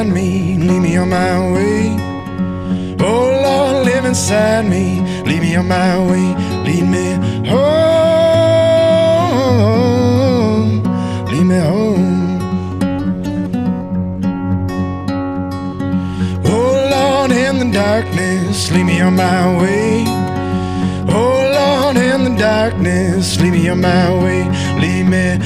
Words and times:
inside 0.00 0.14
me, 0.14 0.56
lead 0.56 0.80
me 0.80 0.96
on 0.96 1.10
my 1.10 1.52
way. 1.52 1.96
Oh 3.00 3.40
Lord, 3.42 3.84
live 3.84 4.04
inside 4.06 4.66
me, 4.66 5.00
lead 5.24 5.42
me 5.42 5.56
on 5.56 5.68
my 5.68 5.98
way, 5.98 6.34
lead 6.64 6.84
me 6.88 7.18
home, 7.48 7.62
lead 11.26 11.44
me 11.44 11.58
home. 11.58 12.40
Oh 16.46 16.88
Lord, 16.90 17.30
in 17.32 17.58
the 17.58 17.70
darkness, 17.72 18.70
lead 18.72 18.84
me 18.84 19.00
on 19.02 19.16
my 19.16 19.58
way. 19.60 20.04
Oh 21.08 21.50
Lord, 21.58 21.96
in 21.98 22.24
the 22.24 22.34
darkness, 22.38 23.38
lead 23.40 23.52
me 23.52 23.68
on 23.68 23.80
my 23.82 24.10
way, 24.24 24.48
lead 24.80 25.04
me 25.04 25.38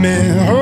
me 0.00 0.59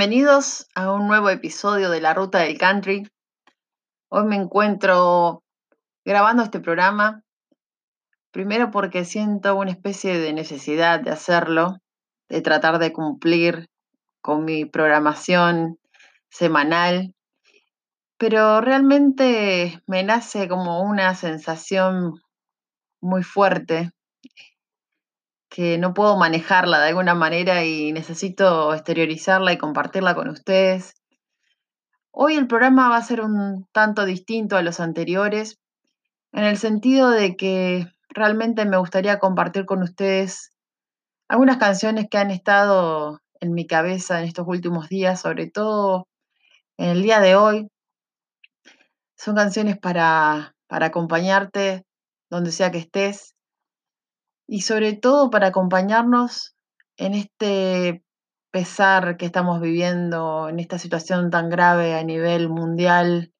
Bienvenidos 0.00 0.66
a 0.74 0.90
un 0.92 1.08
nuevo 1.08 1.28
episodio 1.28 1.90
de 1.90 2.00
La 2.00 2.14
Ruta 2.14 2.38
del 2.38 2.56
Country. 2.56 3.06
Hoy 4.08 4.24
me 4.24 4.36
encuentro 4.36 5.44
grabando 6.06 6.42
este 6.42 6.58
programa, 6.58 7.22
primero 8.30 8.70
porque 8.70 9.04
siento 9.04 9.54
una 9.56 9.72
especie 9.72 10.18
de 10.18 10.32
necesidad 10.32 11.00
de 11.00 11.10
hacerlo, 11.10 11.80
de 12.30 12.40
tratar 12.40 12.78
de 12.78 12.94
cumplir 12.94 13.68
con 14.22 14.46
mi 14.46 14.64
programación 14.64 15.78
semanal, 16.30 17.14
pero 18.16 18.62
realmente 18.62 19.82
me 19.86 20.02
nace 20.02 20.48
como 20.48 20.82
una 20.82 21.14
sensación 21.14 22.14
muy 23.02 23.22
fuerte 23.22 23.90
que 25.50 25.78
no 25.78 25.92
puedo 25.92 26.16
manejarla 26.16 26.78
de 26.80 26.88
alguna 26.88 27.14
manera 27.14 27.64
y 27.64 27.92
necesito 27.92 28.72
exteriorizarla 28.72 29.52
y 29.52 29.58
compartirla 29.58 30.14
con 30.14 30.28
ustedes. 30.28 30.94
Hoy 32.12 32.36
el 32.36 32.46
programa 32.46 32.88
va 32.88 32.96
a 32.96 33.02
ser 33.02 33.20
un 33.20 33.66
tanto 33.72 34.04
distinto 34.04 34.56
a 34.56 34.62
los 34.62 34.78
anteriores, 34.78 35.58
en 36.32 36.44
el 36.44 36.56
sentido 36.56 37.10
de 37.10 37.36
que 37.36 37.88
realmente 38.08 38.64
me 38.64 38.76
gustaría 38.76 39.18
compartir 39.18 39.66
con 39.66 39.82
ustedes 39.82 40.52
algunas 41.28 41.56
canciones 41.58 42.06
que 42.08 42.18
han 42.18 42.30
estado 42.30 43.20
en 43.40 43.52
mi 43.52 43.66
cabeza 43.66 44.20
en 44.20 44.28
estos 44.28 44.46
últimos 44.46 44.88
días, 44.88 45.20
sobre 45.20 45.50
todo 45.50 46.06
en 46.76 46.90
el 46.90 47.02
día 47.02 47.20
de 47.20 47.34
hoy. 47.34 47.68
Son 49.16 49.34
canciones 49.34 49.76
para, 49.78 50.54
para 50.68 50.86
acompañarte 50.86 51.84
donde 52.30 52.52
sea 52.52 52.70
que 52.70 52.78
estés 52.78 53.34
y 54.52 54.62
sobre 54.62 54.94
todo 54.94 55.30
para 55.30 55.46
acompañarnos 55.46 56.56
en 56.96 57.14
este 57.14 58.02
pesar 58.50 59.16
que 59.16 59.26
estamos 59.26 59.60
viviendo, 59.60 60.48
en 60.48 60.58
esta 60.58 60.76
situación 60.76 61.30
tan 61.30 61.50
grave 61.50 61.94
a 61.94 62.02
nivel 62.02 62.48
mundial, 62.48 63.32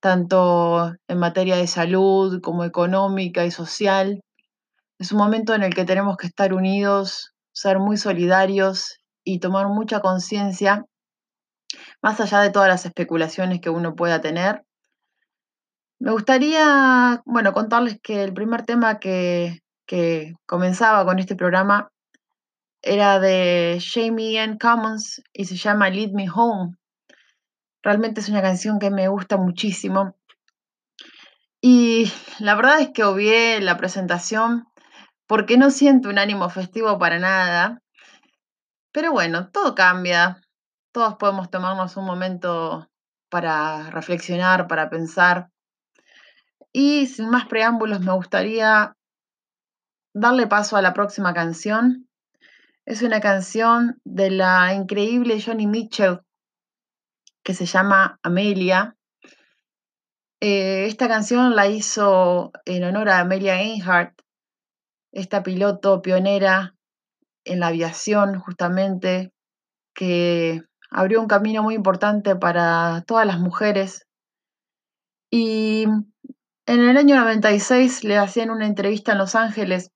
tanto 0.00 0.96
en 1.06 1.18
materia 1.18 1.54
de 1.54 1.68
salud 1.68 2.40
como 2.42 2.64
económica 2.64 3.46
y 3.46 3.52
social. 3.52 4.20
Es 4.98 5.12
un 5.12 5.18
momento 5.18 5.54
en 5.54 5.62
el 5.62 5.74
que 5.74 5.84
tenemos 5.84 6.16
que 6.16 6.26
estar 6.26 6.52
unidos, 6.52 7.32
ser 7.52 7.78
muy 7.78 7.96
solidarios 7.96 8.98
y 9.22 9.38
tomar 9.38 9.68
mucha 9.68 10.00
conciencia, 10.00 10.84
más 12.02 12.20
allá 12.20 12.40
de 12.40 12.50
todas 12.50 12.68
las 12.68 12.84
especulaciones 12.84 13.60
que 13.60 13.70
uno 13.70 13.94
pueda 13.94 14.20
tener. 14.20 14.64
Me 16.00 16.10
gustaría, 16.10 17.22
bueno, 17.26 17.52
contarles 17.52 18.00
que 18.02 18.24
el 18.24 18.34
primer 18.34 18.64
tema 18.64 18.98
que, 18.98 19.61
que 19.92 20.32
comenzaba 20.46 21.04
con 21.04 21.18
este 21.18 21.36
programa 21.36 21.92
era 22.80 23.20
de 23.20 23.78
Jamie 23.78 24.40
Ann 24.40 24.56
Commons 24.56 25.22
y 25.34 25.44
se 25.44 25.56
llama 25.56 25.90
Lead 25.90 26.12
Me 26.12 26.30
Home. 26.34 26.78
Realmente 27.82 28.22
es 28.22 28.30
una 28.30 28.40
canción 28.40 28.78
que 28.78 28.90
me 28.90 29.08
gusta 29.08 29.36
muchísimo. 29.36 30.16
Y 31.60 32.10
la 32.38 32.54
verdad 32.54 32.80
es 32.80 32.88
que 32.94 33.04
obvié 33.04 33.60
la 33.60 33.76
presentación 33.76 34.64
porque 35.26 35.58
no 35.58 35.68
siento 35.70 36.08
un 36.08 36.18
ánimo 36.18 36.48
festivo 36.48 36.98
para 36.98 37.18
nada. 37.18 37.82
Pero 38.92 39.12
bueno, 39.12 39.50
todo 39.50 39.74
cambia. 39.74 40.40
Todos 40.90 41.16
podemos 41.16 41.50
tomarnos 41.50 41.98
un 41.98 42.06
momento 42.06 42.88
para 43.28 43.90
reflexionar, 43.90 44.68
para 44.68 44.88
pensar. 44.88 45.50
Y 46.72 47.08
sin 47.08 47.28
más 47.28 47.44
preámbulos, 47.44 48.00
me 48.00 48.14
gustaría 48.14 48.96
darle 50.14 50.46
paso 50.46 50.76
a 50.76 50.82
la 50.82 50.94
próxima 50.94 51.32
canción. 51.34 52.08
Es 52.84 53.02
una 53.02 53.20
canción 53.20 54.00
de 54.04 54.30
la 54.30 54.74
increíble 54.74 55.40
Johnny 55.40 55.66
Mitchell 55.66 56.20
que 57.42 57.54
se 57.54 57.66
llama 57.66 58.18
Amelia. 58.22 58.96
Eh, 60.40 60.86
esta 60.86 61.08
canción 61.08 61.54
la 61.54 61.68
hizo 61.68 62.52
en 62.64 62.84
honor 62.84 63.08
a 63.08 63.20
Amelia 63.20 63.62
Earhart, 63.62 64.20
esta 65.12 65.42
piloto 65.42 66.02
pionera 66.02 66.74
en 67.44 67.60
la 67.60 67.68
aviación 67.68 68.38
justamente, 68.40 69.32
que 69.94 70.62
abrió 70.90 71.20
un 71.20 71.28
camino 71.28 71.62
muy 71.62 71.74
importante 71.74 72.34
para 72.36 73.04
todas 73.06 73.26
las 73.26 73.38
mujeres. 73.38 74.06
Y 75.30 75.84
en 75.84 76.80
el 76.80 76.96
año 76.96 77.16
96 77.16 78.04
le 78.04 78.18
hacían 78.18 78.50
una 78.50 78.66
entrevista 78.66 79.12
en 79.12 79.18
Los 79.18 79.34
Ángeles 79.34 79.90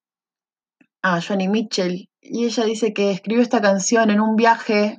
a 1.02 1.20
Johnny 1.20 1.48
Mitchell 1.48 2.08
y 2.20 2.44
ella 2.44 2.64
dice 2.64 2.93
que 2.93 3.12
escribió 3.12 3.43
esta 3.43 3.60
canción 3.60 4.10
en 4.10 4.20
un 4.20 4.37
viaje 4.37 4.98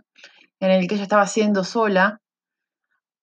en 0.59 0.71
el 0.71 0.87
que 0.87 0.95
ella 0.95 1.03
estaba 1.03 1.23
haciendo 1.23 1.63
sola 1.63 2.21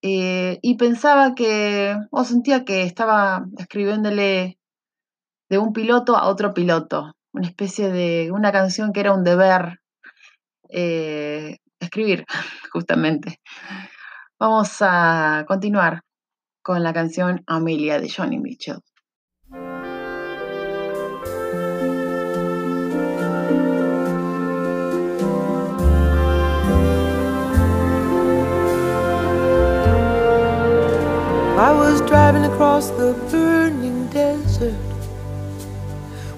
eh, 0.02 0.58
y 0.60 0.76
pensaba 0.76 1.34
que, 1.34 1.96
o 2.10 2.24
sentía 2.24 2.64
que 2.64 2.82
estaba 2.82 3.46
escribiéndole 3.56 4.58
de 5.48 5.58
un 5.58 5.72
piloto 5.72 6.16
a 6.16 6.28
otro 6.28 6.52
piloto, 6.52 7.14
una 7.32 7.48
especie 7.48 7.90
de 7.90 8.30
una 8.30 8.52
canción 8.52 8.92
que 8.92 9.00
era 9.00 9.14
un 9.14 9.24
deber 9.24 9.80
eh, 10.68 11.56
escribir, 11.80 12.26
justamente. 12.72 13.40
Vamos 14.38 14.76
a 14.80 15.44
continuar 15.48 16.02
con 16.62 16.82
la 16.82 16.92
canción 16.92 17.42
Amelia 17.46 17.98
de 17.98 18.10
Johnny 18.10 18.38
Mitchell. 18.38 18.80
I 31.64 31.72
was 31.72 32.02
driving 32.02 32.44
across 32.44 32.90
the 32.90 33.14
burning 33.30 34.08
desert 34.08 34.74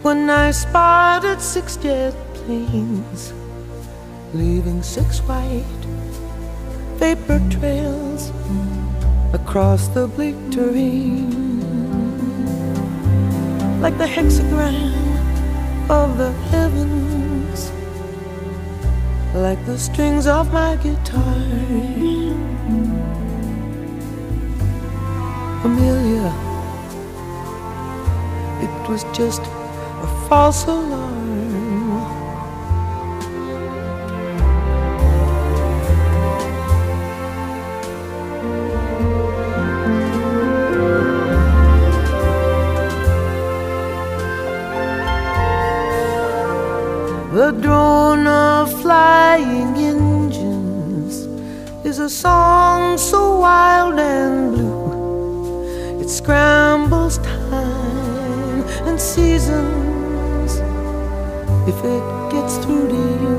when 0.02 0.30
I 0.30 0.52
spotted 0.52 1.42
six 1.42 1.76
jet 1.76 2.14
planes, 2.34 3.32
leaving 4.34 4.84
six 4.84 5.18
white 5.18 5.82
vapor 7.00 7.42
trails 7.50 8.30
across 9.32 9.88
the 9.88 10.06
bleak 10.06 10.36
terrain, 10.52 11.58
like 13.80 13.98
the 13.98 14.06
hexagram 14.06 14.92
of 15.90 16.18
the 16.18 16.30
heavens 16.52 17.72
like 19.34 19.58
the 19.66 19.76
strings 19.76 20.28
of 20.28 20.52
my 20.52 20.76
guitar. 20.76 22.25
Amelia, 25.66 26.32
it 28.62 28.88
was 28.88 29.02
just 29.12 29.42
a 29.42 30.26
false 30.28 30.64
alarm. 30.66 31.16
The 47.34 47.50
drone 47.60 48.28
of 48.28 48.70
flying 48.82 49.76
engines 49.76 51.26
is 51.84 51.98
a 51.98 52.08
song 52.08 52.96
so 52.98 53.40
wild 53.40 53.98
and 53.98 54.54
blue. 54.54 54.85
It 56.06 56.10
scrambles 56.10 57.18
time 57.18 58.62
and 58.86 59.00
seasons 59.00 60.52
if 61.66 61.74
it 61.82 62.30
gets 62.30 62.58
through 62.58 62.86
to 62.86 62.94
you. 62.94 63.38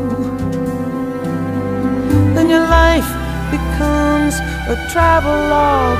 Then 2.35 2.49
your 2.49 2.67
life 2.67 3.07
becomes 3.51 4.35
a 4.67 4.75
travel 4.91 5.31
log 5.47 5.97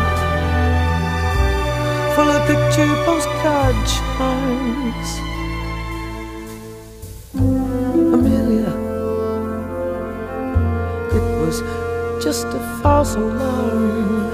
full 2.13 2.29
of 2.29 2.45
picture 2.45 2.93
postcard 3.05 3.75
charms. 3.87 5.09
Amelia, 8.13 8.73
it 11.15 11.25
was 11.39 11.61
just 12.21 12.45
a 12.47 12.59
false 12.83 13.15
alarm. 13.15 14.26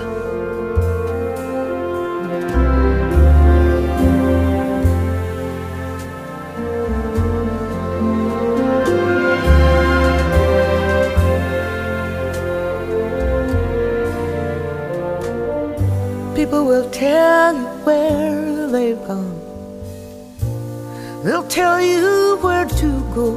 Tell 16.93 17.55
you 17.55 17.65
where 17.85 18.67
they've 18.67 19.07
gone. 19.07 19.39
They'll 21.23 21.47
tell 21.47 21.81
you 21.81 22.37
where 22.41 22.65
to 22.65 22.89
go, 23.15 23.29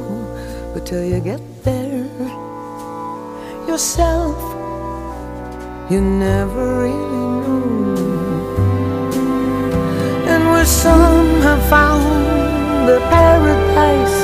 but 0.73 0.85
till 0.85 1.03
you 1.03 1.19
get 1.19 1.41
there 1.63 2.05
yourself 3.67 4.37
you 5.89 6.01
never 6.01 6.83
really 6.83 7.27
know. 7.41 7.95
And 10.27 10.43
where 10.51 10.65
some 10.65 11.41
have 11.41 11.63
found 11.69 12.87
the 12.89 12.99
paradise, 13.09 14.17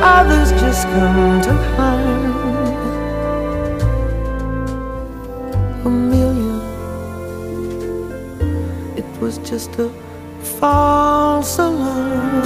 others 0.00 0.50
just 0.60 0.84
come 0.84 1.40
to 1.42 1.52
harm. 1.76 2.57
Just 9.48 9.78
a 9.78 9.88
false 10.60 11.58
alarm. 11.58 12.44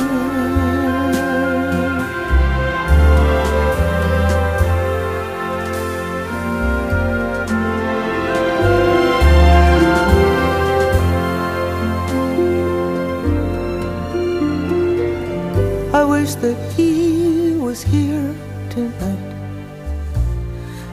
I 15.93 16.05
wish 16.05 16.37
that 16.37 16.57
he 16.77 17.57
was 17.57 17.83
here 17.83 18.33
tonight. 18.71 19.19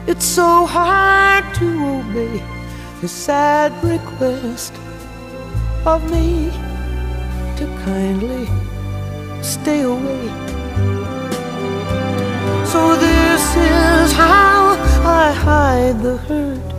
It's 0.08 0.24
so 0.24 0.66
hard 0.66 1.44
to 1.54 1.66
obey 2.00 2.42
the 3.00 3.06
sad 3.06 3.72
request 3.84 4.72
of 5.94 6.08
me 6.08 6.48
to 7.58 7.66
kindly 7.84 8.46
stay 9.42 9.82
away. 9.82 10.26
So 12.72 12.80
this 13.06 13.44
is 13.56 14.12
how 14.12 14.76
I 15.22 15.32
hide 15.32 15.98
the 16.00 16.16
hurt 16.28 16.70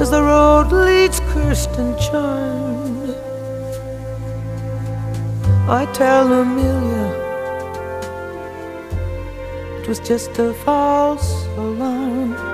as 0.00 0.10
the 0.10 0.22
road 0.22 0.68
leads 0.70 1.18
cursed 1.32 1.74
and 1.82 1.98
charmed. 1.98 3.10
I 5.80 5.82
tell 5.92 6.32
Amelia 6.32 7.08
it 9.80 9.88
was 9.88 9.98
just 9.98 10.38
a 10.38 10.54
false 10.64 11.30
alarm. 11.56 12.49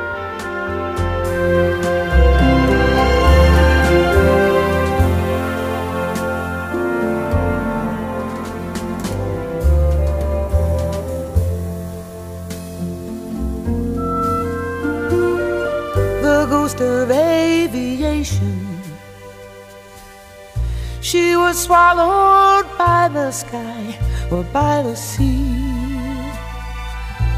She 21.00 21.36
was 21.36 21.62
swallowed 21.62 22.66
by 22.78 23.08
the 23.12 23.30
sky 23.30 23.98
or 24.30 24.42
by 24.44 24.82
the 24.82 24.96
sea 24.96 25.66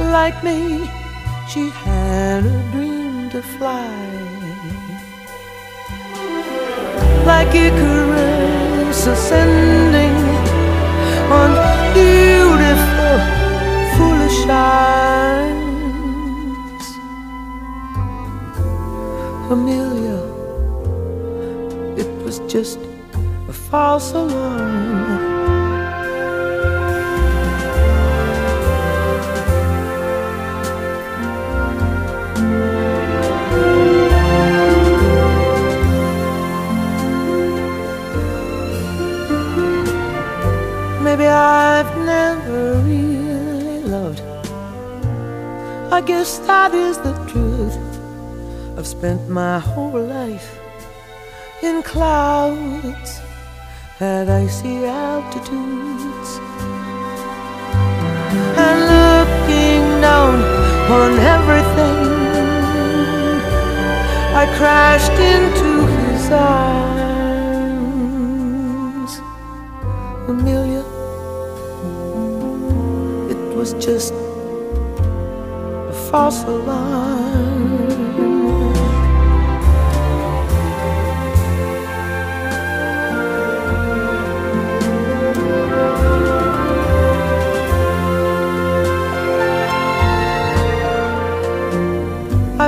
like 0.00 0.42
me, 0.45 0.87
she 1.49 1.71
had 1.71 2.45
a 2.45 2.71
dream 2.73 3.28
to 3.30 3.42
fly. 3.42 3.88
Like 7.26 7.54
Icarus 7.54 9.07
ascending 9.07 10.16
on 11.38 11.50
beautiful, 11.95 13.16
foolish 13.97 14.40
eyes. 14.49 15.59
Amelia, 19.50 20.08
just 22.49 22.78
a 23.47 23.52
false 23.52 24.12
alarm. 24.12 25.19
Maybe 41.05 41.26
I've 41.26 41.97
never 41.99 42.81
really 42.81 43.83
loved. 43.83 44.23
I 45.93 46.00
guess 46.00 46.38
that 46.40 46.73
is 46.73 46.97
the 46.99 47.12
truth. 47.26 47.76
I've 48.78 48.87
spent 48.87 49.28
my 49.28 49.59
whole 49.59 50.00
life 50.00 50.68
in 51.62 51.83
clouds 51.83 53.21
at 54.00 54.29
icy 54.29 54.85
altitudes 54.87 56.31
and 58.65 58.79
looking 58.95 59.83
down 60.00 60.35
on 60.99 61.12
everything. 61.37 61.99
I 64.41 64.45
crashed 64.57 65.19
into 65.35 65.71
his 65.97 66.31
arms 66.31 66.79
a 70.29 70.33
million 70.33 70.99
was 73.59 73.73
just 73.85 74.12
a 74.15 75.93
false 76.09 76.45
alarm. 76.45 77.58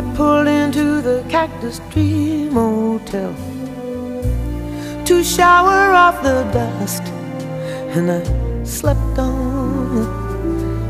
I 0.01 0.03
pulled 0.17 0.49
into 0.49 1.03
the 1.03 1.23
Cactus 1.29 1.81
Tree 1.91 2.49
Motel 2.49 3.35
to 5.05 5.23
shower 5.23 5.93
off 5.93 6.23
the 6.23 6.43
dust 6.55 7.03
and 7.95 8.11
I 8.11 8.23
slept 8.65 9.19
on 9.19 10.07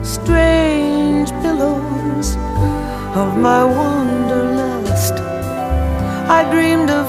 strange 0.05 1.33
pillows 1.43 2.37
of 3.17 3.37
my 3.37 3.64
wanderlust. 3.64 5.14
I 6.38 6.45
dreamed 6.52 6.90
of 6.90 7.07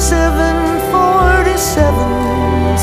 747s 0.00 2.82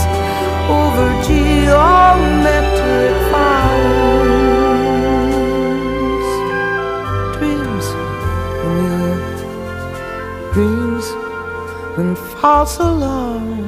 over 0.70 1.08
geometric 1.26 3.16
farms. 3.32 4.01
all 12.44 12.66
so 12.66 12.84
long. 12.84 13.61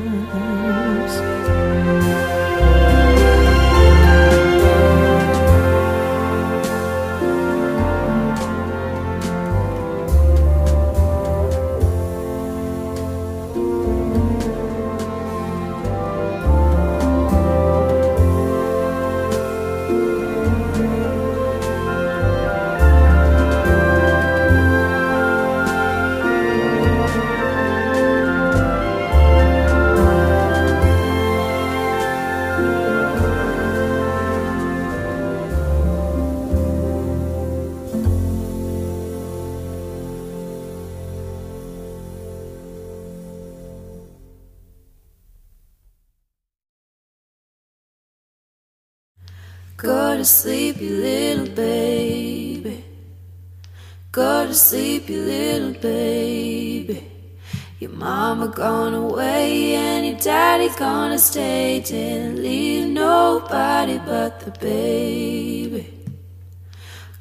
Nobody 63.34 63.98
but 63.98 64.40
the 64.42 64.52
baby. 64.60 65.84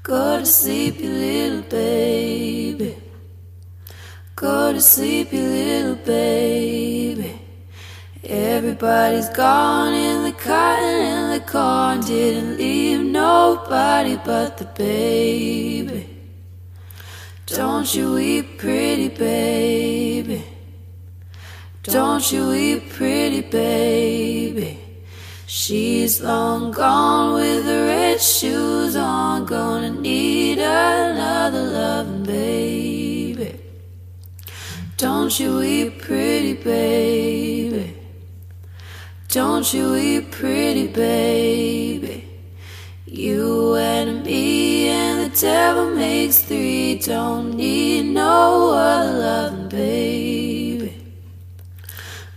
Go 0.03 0.41
to 0.41 0.47
sleep, 0.47 1.01
you 1.01 1.11
little 1.11 1.63
baby. 1.63 2.97
Go 4.37 4.73
to 4.75 4.81
sleep, 4.81 5.33
you 5.33 5.43
little 5.43 5.95
baby. 6.05 7.41
Everybody's 8.25 9.31
gone 9.31 9.95
in 9.95 10.25
the 10.25 10.33
cotton 10.33 11.01
and 11.13 11.27
the 11.35 11.45
corn. 11.47 12.01
Didn't 12.01 12.59
leave 12.59 13.01
nobody 13.01 14.17
but 14.17 14.59
the 14.59 14.67
baby. 14.67 16.03
Don't 17.47 17.89
you 17.95 18.15
weep, 18.15 18.59
pretty 18.59 19.09
baby. 19.09 20.45
Don't 21.85 22.31
you 22.33 22.49
weep, 22.51 22.91
pretty 22.91 23.43
baby. 23.43 24.82
She's 25.55 26.23
long 26.23 26.71
gone 26.71 27.35
with 27.35 27.67
the 27.67 27.83
red 27.85 28.23
shoes 28.23 28.97
on. 28.97 29.45
Gonna 29.45 29.91
need 29.91 30.59
another 30.59 31.63
loving 31.63 32.23
baby. 32.23 33.61
Don't 34.97 35.39
you 35.39 35.59
weep, 35.59 36.01
pretty 36.01 36.55
baby. 36.55 37.95
Don't 39.29 39.71
you 39.75 39.93
weep, 39.93 40.31
pretty 40.31 40.87
baby. 40.87 42.31
You 43.05 43.75
and 43.77 44.25
me 44.25 44.89
and 44.89 45.31
the 45.31 45.39
devil 45.39 45.95
makes 45.95 46.39
three. 46.39 46.99
Don't 46.99 47.57
need 47.57 48.07
no 48.07 48.71
other 48.73 49.19
loving 49.19 49.69
baby. 49.69 50.97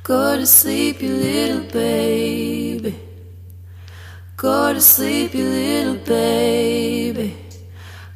Go 0.03 0.36
to 0.38 0.45
sleep, 0.45 1.01
you 1.01 1.15
little 1.15 1.63
baby. 1.72 2.75
Go 4.45 4.73
to 4.73 4.79
sleep, 4.79 5.33
you 5.33 5.49
little 5.49 5.95
baby. 5.95 7.35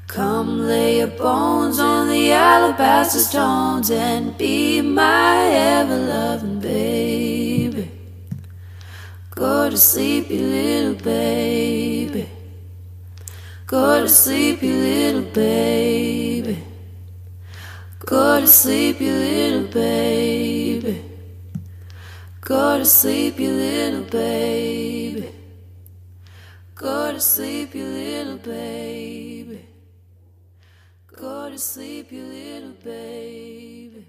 Come 0.05 0.59
lay 0.59 0.99
your 0.99 1.07
bones 1.07 1.79
on 1.79 2.07
the 2.07 2.31
alabaster 2.33 3.17
stones 3.17 3.89
and 3.89 4.37
be 4.37 4.79
my 4.79 5.47
ever 5.47 5.97
loving 5.97 6.59
baby. 6.59 7.89
Go 9.31 9.71
to 9.71 9.77
sleep, 9.77 10.29
you 10.29 10.41
little 10.45 10.93
baby. 11.03 12.29
Go 13.65 14.01
to 14.01 14.07
sleep, 14.07 14.61
you 14.61 14.75
little 14.75 15.31
baby. 15.33 16.63
Go 18.05 18.39
to 18.39 18.47
sleep, 18.47 19.01
you 19.01 19.13
little 19.13 19.67
baby. 19.67 21.03
Go 22.41 22.77
to 22.77 22.85
sleep, 22.85 23.39
you 23.39 23.51
little 23.51 24.03
baby. 24.03 25.08
Go 26.79 27.11
to 27.11 27.19
sleep, 27.19 27.75
you 27.75 27.83
little 27.83 28.37
baby. 28.37 29.67
Go 31.07 31.49
to 31.49 31.57
sleep, 31.59 32.09
you 32.09 32.23
little 32.23 32.71
baby. 32.81 34.07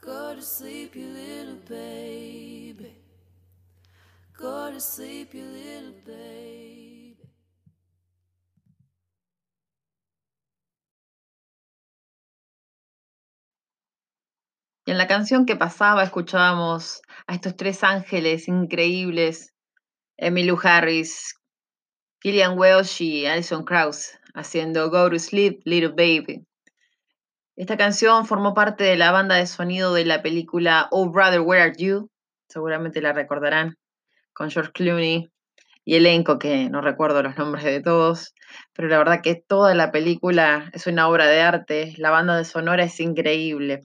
Go 0.00 0.34
to 0.34 0.40
sleep, 0.40 0.96
you 0.96 1.06
little 1.06 1.58
baby. 1.68 2.96
Go 4.38 4.70
to 4.72 4.80
sleep, 4.80 5.34
you 5.34 5.44
little 5.44 5.92
baby. 6.06 7.18
Y 14.86 14.92
en 14.92 14.96
la 14.96 15.06
canción 15.06 15.44
que 15.44 15.56
pasaba 15.56 16.02
escuchábamos 16.04 17.02
a 17.26 17.34
estos 17.34 17.54
tres 17.54 17.84
ángeles 17.84 18.48
increíbles, 18.48 19.52
Emmylou 20.18 20.58
Harris, 20.60 21.36
Killian 22.20 22.58
Welsh 22.58 23.00
y 23.00 23.26
Alison 23.26 23.64
Krauss, 23.64 24.18
haciendo 24.34 24.90
Go 24.90 25.08
to 25.08 25.18
Sleep, 25.18 25.60
Little 25.64 25.90
Baby. 25.90 26.44
Esta 27.54 27.76
canción 27.76 28.26
formó 28.26 28.52
parte 28.52 28.82
de 28.82 28.96
la 28.96 29.12
banda 29.12 29.36
de 29.36 29.46
sonido 29.46 29.94
de 29.94 30.04
la 30.04 30.20
película 30.20 30.88
Oh 30.90 31.08
Brother, 31.08 31.40
Where 31.40 31.62
Are 31.62 31.72
You? 31.76 32.10
Seguramente 32.48 33.00
la 33.00 33.12
recordarán, 33.12 33.76
con 34.32 34.50
George 34.50 34.72
Clooney 34.72 35.30
y 35.84 35.94
elenco, 35.94 36.40
que 36.40 36.68
no 36.68 36.80
recuerdo 36.80 37.22
los 37.22 37.38
nombres 37.38 37.64
de 37.64 37.80
todos, 37.80 38.34
pero 38.74 38.88
la 38.88 38.98
verdad 38.98 39.20
que 39.22 39.36
toda 39.36 39.76
la 39.76 39.92
película 39.92 40.68
es 40.72 40.88
una 40.88 41.08
obra 41.08 41.26
de 41.28 41.40
arte, 41.40 41.94
la 41.96 42.10
banda 42.10 42.36
de 42.36 42.44
sonora 42.44 42.82
es 42.82 42.98
increíble. 42.98 43.82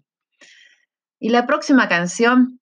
Y 1.19 1.29
la 1.29 1.45
próxima 1.45 1.87
canción 1.87 2.59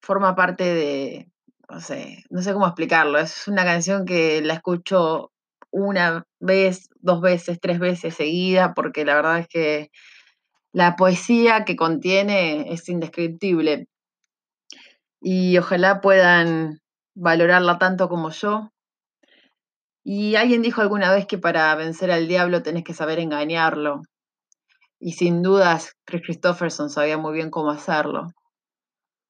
forma 0.00 0.34
parte 0.34 0.64
de, 0.64 1.30
no 1.70 1.80
sé, 1.80 2.24
no 2.30 2.42
sé 2.42 2.52
cómo 2.52 2.66
explicarlo, 2.66 3.18
es 3.18 3.46
una 3.46 3.64
canción 3.64 4.06
que 4.06 4.40
la 4.40 4.54
escucho 4.54 5.32
una 5.70 6.24
vez, 6.40 6.88
dos 7.00 7.20
veces, 7.20 7.60
tres 7.60 7.78
veces 7.78 8.14
seguida, 8.14 8.74
porque 8.74 9.04
la 9.04 9.14
verdad 9.14 9.38
es 9.38 9.48
que 9.48 9.90
la 10.72 10.96
poesía 10.96 11.64
que 11.64 11.76
contiene 11.76 12.72
es 12.72 12.88
indescriptible. 12.88 13.86
Y 15.20 15.58
ojalá 15.58 16.00
puedan 16.00 16.80
valorarla 17.14 17.78
tanto 17.78 18.08
como 18.08 18.30
yo. 18.30 18.70
Y 20.04 20.36
alguien 20.36 20.62
dijo 20.62 20.80
alguna 20.80 21.12
vez 21.12 21.26
que 21.26 21.38
para 21.38 21.74
vencer 21.74 22.10
al 22.10 22.28
diablo 22.28 22.62
tenés 22.62 22.84
que 22.84 22.94
saber 22.94 23.18
engañarlo. 23.18 24.02
Y 25.00 25.12
sin 25.12 25.42
dudas, 25.42 25.96
Chris 26.04 26.22
Christopherson 26.22 26.88
sabía 26.90 27.18
muy 27.18 27.34
bien 27.34 27.50
cómo 27.50 27.70
hacerlo. 27.70 28.28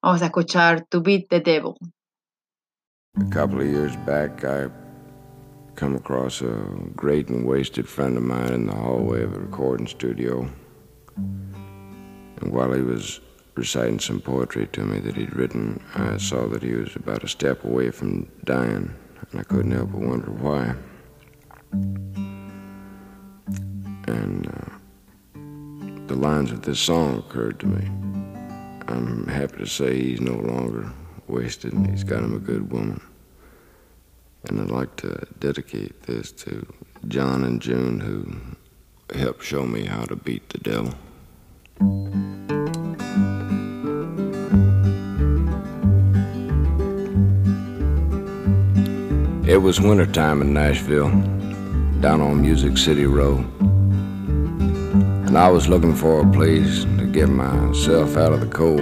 Vamos 0.02 0.22
a 0.22 0.26
escuchar 0.26 0.86
To 0.86 1.02
Beat 1.02 1.26
the 1.28 1.40
Devil. 1.40 1.74
A 3.16 3.24
couple 3.30 3.60
of 3.60 3.66
years 3.66 3.96
back, 3.96 4.44
I 4.44 4.68
come 5.74 5.96
across 5.96 6.40
a 6.40 6.64
great 6.94 7.28
and 7.28 7.44
wasted 7.44 7.88
friend 7.88 8.16
of 8.16 8.22
mine 8.22 8.52
in 8.52 8.66
the 8.66 8.74
hallway 8.74 9.22
of 9.24 9.34
a 9.34 9.40
recording 9.40 9.88
studio. 9.88 10.48
And 11.16 12.52
while 12.52 12.72
he 12.72 12.80
was 12.80 13.20
reciting 13.56 13.98
some 13.98 14.20
poetry 14.20 14.68
to 14.68 14.84
me 14.84 15.00
that 15.00 15.16
he'd 15.16 15.34
written, 15.34 15.82
I 15.96 16.16
saw 16.18 16.46
that 16.48 16.62
he 16.62 16.74
was 16.74 16.94
about 16.94 17.24
a 17.24 17.28
step 17.28 17.64
away 17.64 17.90
from 17.90 18.28
dying, 18.44 18.94
and 19.32 19.40
I 19.40 19.42
couldn't 19.42 19.72
help 19.72 19.90
but 19.90 20.00
wonder 20.00 20.30
why. 20.30 20.74
And 24.06 24.46
uh, 24.46 24.70
the 26.06 26.14
lines 26.14 26.52
of 26.52 26.62
this 26.62 26.78
song 26.78 27.18
occurred 27.18 27.58
to 27.60 27.66
me. 27.66 27.84
I'm 28.86 29.26
happy 29.26 29.58
to 29.58 29.66
say 29.66 30.00
he's 30.00 30.20
no 30.20 30.34
longer 30.34 30.92
wasted, 31.28 31.72
and 31.72 31.88
he's 31.90 32.04
got 32.04 32.22
him 32.22 32.34
a 32.34 32.38
good 32.38 32.70
woman. 32.70 33.00
And 34.44 34.60
I'd 34.60 34.70
like 34.70 34.96
to 34.96 35.26
dedicate 35.38 36.02
this 36.04 36.32
to 36.32 36.66
John 37.06 37.44
and 37.44 37.60
June, 37.60 38.00
who 38.00 39.16
helped 39.18 39.44
show 39.44 39.66
me 39.66 39.84
how 39.84 40.04
to 40.04 40.16
beat 40.16 40.48
the 40.50 40.58
devil. 40.58 40.94
It 49.48 49.58
was 49.62 49.80
wintertime 49.80 50.42
in 50.42 50.52
Nashville, 50.52 51.10
down 52.00 52.20
on 52.20 52.42
Music 52.42 52.76
City 52.76 53.06
Road. 53.06 53.44
And 55.26 55.36
I 55.38 55.48
was 55.48 55.68
looking 55.68 55.94
for 55.94 56.20
a 56.20 56.32
place 56.32 56.84
to 56.84 57.06
get 57.10 57.28
myself 57.28 58.16
out 58.16 58.32
of 58.32 58.40
the 58.40 58.46
cold, 58.46 58.80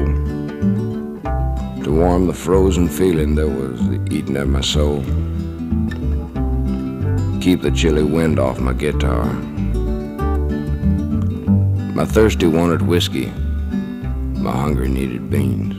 to 1.87 1.93
warm 1.93 2.27
the 2.27 2.35
frozen 2.35 2.89
feeling 2.89 3.37
that 3.37 3.47
was 3.47 3.81
eating 4.13 4.37
at 4.37 4.49
my 4.49 4.61
soul, 4.61 5.05
keep 7.41 7.63
the 7.63 7.71
chilly 7.73 8.03
wind 8.03 8.41
off 8.41 8.59
my 8.59 8.73
guitar. 8.73 9.33
My 11.95 12.05
thirsty 12.05 12.49
wanted 12.49 12.83
whiskey, 12.83 13.27
my 13.27 14.51
hunger 14.51 14.89
needed 14.89 15.31
beans. 15.31 15.77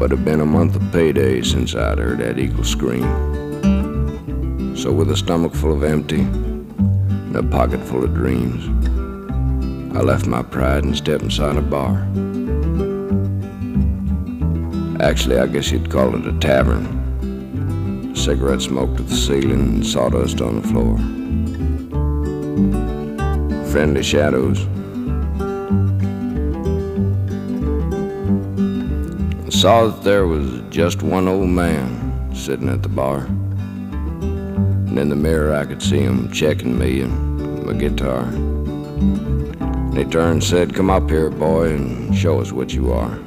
But 0.00 0.10
it'd 0.10 0.24
been 0.24 0.40
a 0.40 0.46
month 0.46 0.74
of 0.74 0.82
payday 0.90 1.42
since 1.42 1.76
I'd 1.76 1.98
heard 1.98 2.18
that 2.18 2.40
eagle 2.40 2.64
scream. 2.64 3.06
So 4.76 4.90
with 4.90 5.12
a 5.12 5.16
stomach 5.16 5.54
full 5.54 5.72
of 5.72 5.84
empty 5.84 6.22
and 6.22 7.36
a 7.36 7.44
pocket 7.44 7.78
full 7.84 8.02
of 8.02 8.14
dreams, 8.14 8.66
I 9.96 10.00
left 10.00 10.26
my 10.26 10.42
pride 10.42 10.82
and 10.82 10.96
stepped 10.96 11.22
inside 11.22 11.54
a 11.54 11.62
bar. 11.62 12.04
Actually, 15.00 15.38
I 15.38 15.46
guess 15.46 15.70
you'd 15.70 15.90
call 15.90 16.14
it 16.14 16.26
a 16.26 16.38
tavern. 16.40 18.14
Cigarette 18.14 18.60
smoke 18.60 18.98
to 18.98 19.02
the 19.02 19.16
ceiling 19.16 19.52
and 19.52 19.86
sawdust 19.86 20.42
on 20.42 20.60
the 20.60 20.68
floor. 20.68 20.98
Friendly 23.72 24.02
shadows 24.02 24.60
I 29.46 29.48
saw 29.48 29.86
that 29.86 30.02
there 30.04 30.26
was 30.26 30.60
just 30.68 31.02
one 31.02 31.28
old 31.28 31.48
man 31.48 32.34
sitting 32.34 32.68
at 32.68 32.82
the 32.82 32.90
bar. 32.90 33.20
And 33.20 34.98
in 34.98 35.08
the 35.08 35.16
mirror, 35.16 35.54
I 35.54 35.64
could 35.64 35.82
see 35.82 36.00
him 36.00 36.30
checking 36.30 36.78
me 36.78 37.00
and 37.00 37.64
my 37.64 37.72
guitar. 37.72 38.24
And 38.24 39.96
he 39.96 40.04
turned 40.04 40.32
and 40.32 40.44
said, 40.44 40.74
Come 40.74 40.90
up 40.90 41.08
here, 41.08 41.30
boy, 41.30 41.70
and 41.74 42.14
show 42.14 42.38
us 42.38 42.52
what 42.52 42.74
you 42.74 42.92
are. 42.92 43.18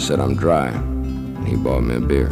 I 0.00 0.02
said, 0.02 0.18
I'm 0.18 0.34
dry. 0.34 0.68
And 0.68 1.46
he 1.46 1.56
bought 1.56 1.82
me 1.82 1.96
a 1.96 2.00
beer. 2.00 2.30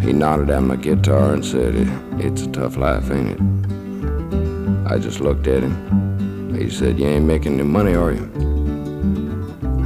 He 0.00 0.12
nodded 0.12 0.50
at 0.50 0.64
my 0.64 0.74
guitar 0.74 1.34
and 1.34 1.44
said, 1.44 1.76
It's 2.18 2.42
a 2.42 2.50
tough 2.50 2.76
life, 2.76 3.08
ain't 3.08 3.30
it? 3.30 4.90
I 4.90 4.98
just 4.98 5.20
looked 5.20 5.46
at 5.46 5.62
him. 5.62 6.56
He 6.58 6.68
said, 6.68 6.98
You 6.98 7.06
ain't 7.06 7.24
making 7.24 7.54
any 7.54 7.62
money, 7.62 7.94
are 7.94 8.10
you? 8.10 8.26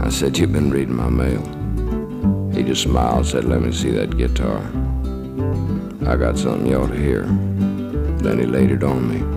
I 0.03 0.09
said, 0.09 0.38
You've 0.38 0.55
been 0.55 0.70
reading 0.70 0.96
my 0.96 1.11
mail. 1.11 1.42
He 2.55 2.62
just 2.62 2.85
smiled 2.85 3.18
and 3.18 3.27
said, 3.27 3.44
Let 3.44 3.61
me 3.61 3.72
see 3.72 3.90
that 3.90 4.16
guitar. 4.16 4.62
I 6.11 6.16
got 6.16 6.38
something 6.38 6.66
you 6.66 6.77
ought 6.77 6.87
to 6.87 6.96
hear. 6.96 7.25
Then 8.25 8.38
he 8.38 8.46
laid 8.46 8.70
it 8.70 8.83
on 8.83 9.07
me. 9.07 9.36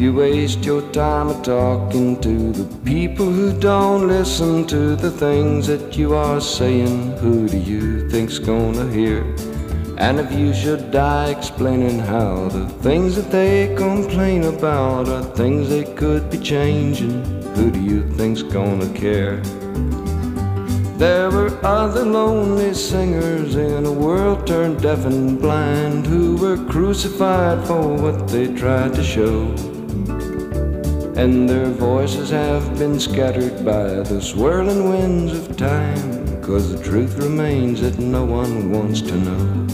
You 0.00 0.14
waste 0.14 0.64
your 0.64 0.80
time 0.92 1.42
talking 1.42 2.18
to 2.22 2.52
the 2.52 2.64
people 2.86 3.26
who 3.26 3.52
don't 3.60 4.08
listen 4.08 4.66
to 4.68 4.96
the 4.96 5.10
things 5.10 5.66
that 5.66 5.94
you 5.94 6.14
are 6.14 6.40
saying, 6.40 7.18
who 7.18 7.46
do 7.46 7.58
you 7.58 8.08
think's 8.08 8.38
gonna 8.38 8.90
hear? 8.90 9.24
And 9.98 10.18
if 10.18 10.32
you 10.32 10.54
should 10.54 10.90
die 10.90 11.28
explaining 11.28 11.98
how 11.98 12.48
the 12.48 12.66
things 12.80 13.14
that 13.16 13.30
they 13.30 13.74
complain 13.76 14.44
about 14.44 15.10
are 15.10 15.22
things 15.36 15.68
they 15.68 15.84
could 15.84 16.30
be 16.30 16.38
changing, 16.38 17.22
who 17.54 17.70
do 17.70 17.82
you 17.82 18.02
think's 18.16 18.40
gonna 18.40 18.90
care? 18.94 19.42
There 20.96 21.30
were 21.30 21.52
other 21.62 22.06
lonely 22.06 22.72
singers 22.72 23.54
in 23.54 23.84
a 23.84 23.92
world 23.92 24.46
turned 24.46 24.80
deaf 24.80 25.04
and 25.04 25.38
blind 25.38 26.06
who 26.06 26.36
were 26.38 26.56
crucified 26.72 27.66
for 27.66 27.86
what 27.98 28.28
they 28.28 28.46
tried 28.54 28.94
to 28.94 29.04
show. 29.04 29.69
And 31.20 31.46
their 31.46 31.66
voices 31.66 32.30
have 32.30 32.78
been 32.78 32.98
scattered 32.98 33.62
by 33.62 34.00
the 34.00 34.22
swirling 34.22 34.88
winds 34.88 35.32
of 35.32 35.54
time, 35.54 36.42
cause 36.42 36.72
the 36.72 36.82
truth 36.82 37.18
remains 37.18 37.82
that 37.82 37.98
no 37.98 38.24
one 38.24 38.72
wants 38.72 39.02
to 39.02 39.14
know. 39.16 39.66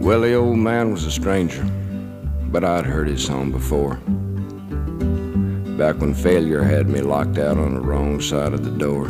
Well, 0.00 0.22
the 0.22 0.34
old 0.34 0.58
man 0.58 0.90
was 0.90 1.04
a 1.04 1.12
stranger 1.12 1.64
but 2.52 2.64
I'd 2.64 2.84
heard 2.84 3.08
his 3.08 3.24
song 3.24 3.50
before. 3.52 3.94
Back 5.78 6.00
when 6.00 6.14
failure 6.14 6.62
had 6.62 6.88
me 6.88 7.00
locked 7.00 7.38
out 7.38 7.56
on 7.56 7.74
the 7.74 7.80
wrong 7.80 8.20
side 8.20 8.52
of 8.52 8.62
the 8.64 8.70
door. 8.70 9.06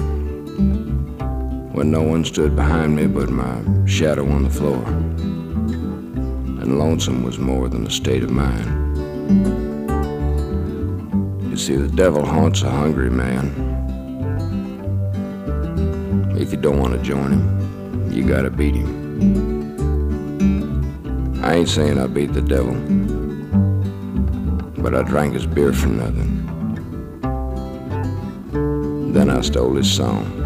When 1.72 1.90
no 1.90 2.02
one 2.02 2.24
stood 2.24 2.54
behind 2.54 2.94
me 2.94 3.06
but 3.06 3.30
my 3.30 3.62
shadow 3.86 4.28
on 4.30 4.44
the 4.44 4.50
floor. 4.50 5.31
And 6.62 6.78
lonesome 6.78 7.22
was 7.22 7.38
more 7.38 7.68
than 7.68 7.86
a 7.86 7.90
state 7.90 8.22
of 8.22 8.30
mind. 8.30 8.96
You 11.50 11.56
see, 11.56 11.76
the 11.76 11.88
devil 11.88 12.24
haunts 12.24 12.62
a 12.62 12.70
hungry 12.70 13.10
man. 13.10 13.46
If 16.38 16.52
you 16.52 16.56
don't 16.56 16.78
want 16.78 16.94
to 16.94 17.02
join 17.02 17.32
him, 17.32 18.10
you 18.10 18.26
gotta 18.26 18.50
beat 18.50 18.74
him. 18.74 19.02
I 21.44 21.56
ain't 21.56 21.68
saying 21.68 21.98
I 21.98 22.06
beat 22.06 22.32
the 22.32 22.40
devil 22.40 22.74
but 24.82 24.96
I 24.96 25.02
drank 25.04 25.34
his 25.34 25.46
beer 25.46 25.72
for 25.72 25.86
nothing. 25.86 26.42
Then 29.12 29.30
I 29.30 29.40
stole 29.42 29.74
his 29.76 29.90
song. 29.90 30.41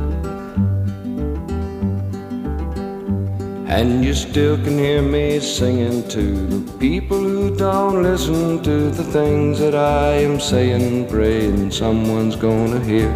And 3.77 4.03
you 4.03 4.15
still 4.15 4.57
can 4.57 4.79
hear 4.79 5.03
me 5.03 5.39
singing 5.39 6.09
to 6.09 6.23
the 6.47 6.79
people 6.79 7.19
who 7.19 7.55
don't 7.55 8.03
listen 8.03 8.63
to 8.63 8.91
the 8.91 9.05
things 9.05 9.59
that 9.59 9.75
I 9.75 10.13
am 10.13 10.41
saying, 10.41 11.11
praying 11.11 11.73
someone's 11.73 12.37
gonna 12.37 12.83
hear. 12.83 13.11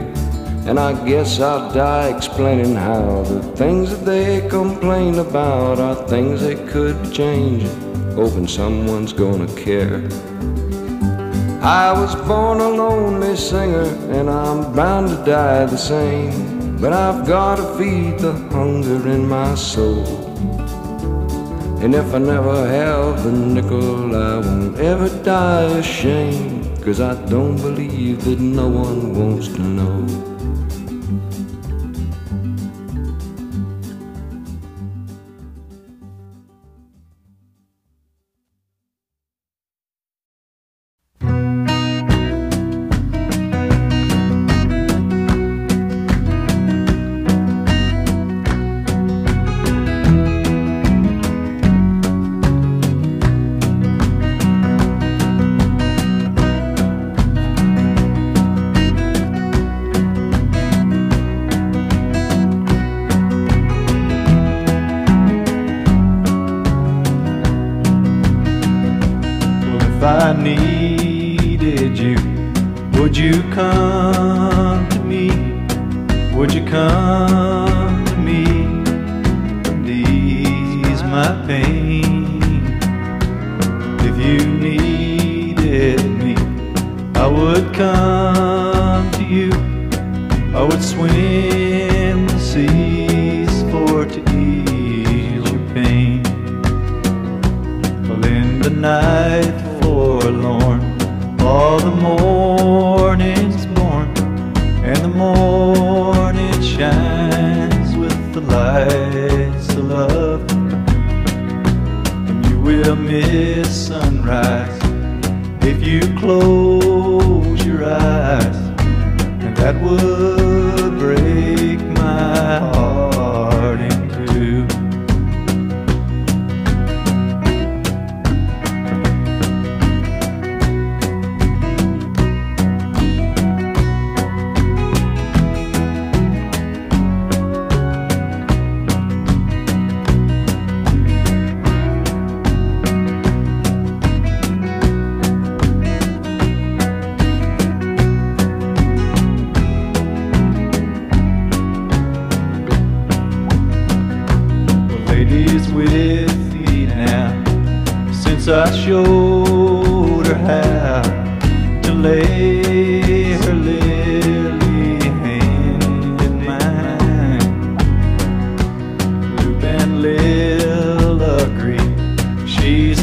And 0.66 0.79
I 0.79 0.92
guess 1.09 1.40
I'll 1.40 1.73
die 1.73 2.14
explaining 2.14 2.75
how 2.75 3.23
the 3.23 3.40
things 3.57 3.88
that 3.88 4.05
they 4.05 4.46
complain 4.51 5.18
about 5.18 5.79
are 5.79 6.07
things 6.07 6.42
they 6.42 6.57
could 6.66 7.03
be 7.05 7.09
changing, 7.09 8.14
hoping 8.14 8.46
someone's 8.46 9.14
gonna 9.14 9.49
care. 9.57 10.03
I 11.62 11.90
was 11.99 12.14
born 12.29 12.61
a 12.61 12.68
lonely 12.68 13.35
singer, 13.35 13.88
and 14.12 14.29
I'm 14.29 14.75
bound 14.75 15.09
to 15.09 15.25
die 15.25 15.64
the 15.64 15.79
same. 15.79 16.77
But 16.77 16.92
I've 16.92 17.27
gotta 17.27 17.64
feed 17.79 18.18
the 18.18 18.33
hunger 18.53 19.09
in 19.09 19.27
my 19.27 19.55
soul. 19.55 20.30
And 21.83 21.95
if 21.95 22.12
I 22.12 22.19
never 22.19 22.69
have 22.69 23.25
a 23.25 23.33
nickel, 23.33 24.14
I 24.14 24.37
won't 24.37 24.79
ever 24.79 25.09
die 25.25 25.79
ashamed. 25.79 26.69
Cause 26.85 27.01
I 27.01 27.14
don't 27.27 27.57
believe 27.57 28.23
that 28.25 28.38
no 28.38 28.69
one 28.69 29.14
wants 29.14 29.49
to 29.49 29.62
know. 29.62 30.30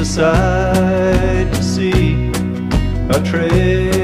Sight 0.08 1.54
to 1.54 1.62
see, 1.62 2.32
a 3.10 3.22
treasure 3.24 3.97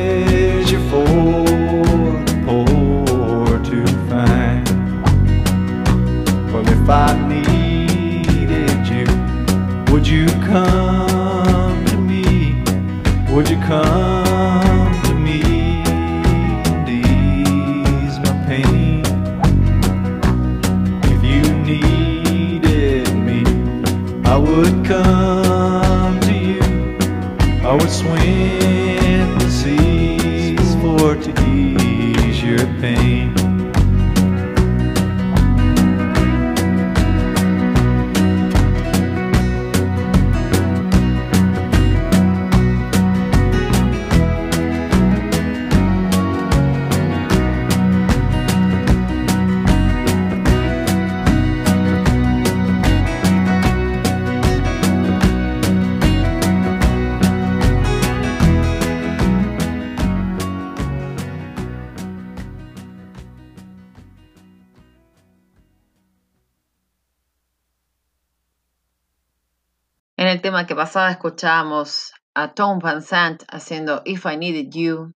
Que 70.67 70.76
pasaba 70.76 71.12
escuchábamos 71.12 72.13
a 72.34 72.54
Tom 72.54 72.80
Van 72.80 73.02
Sant 73.02 73.43
haciendo 73.49 74.02
If 74.06 74.26
I 74.26 74.38
Needed 74.38 74.69
You. 74.71 75.13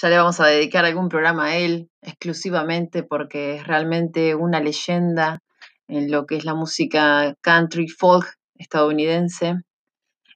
Ya 0.00 0.08
le 0.08 0.18
vamos 0.18 0.38
a 0.38 0.46
dedicar 0.46 0.84
algún 0.84 1.08
programa 1.08 1.46
a 1.46 1.56
él 1.56 1.90
exclusivamente 2.00 3.02
porque 3.02 3.56
es 3.56 3.66
realmente 3.66 4.36
una 4.36 4.60
leyenda 4.60 5.40
en 5.88 6.12
lo 6.12 6.26
que 6.26 6.36
es 6.36 6.44
la 6.44 6.54
música 6.54 7.34
country 7.40 7.88
folk 7.88 8.36
estadounidense. 8.54 9.56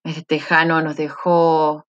Este 0.02 0.22
tejano 0.22 0.82
nos 0.82 0.96
dejó 0.96 1.86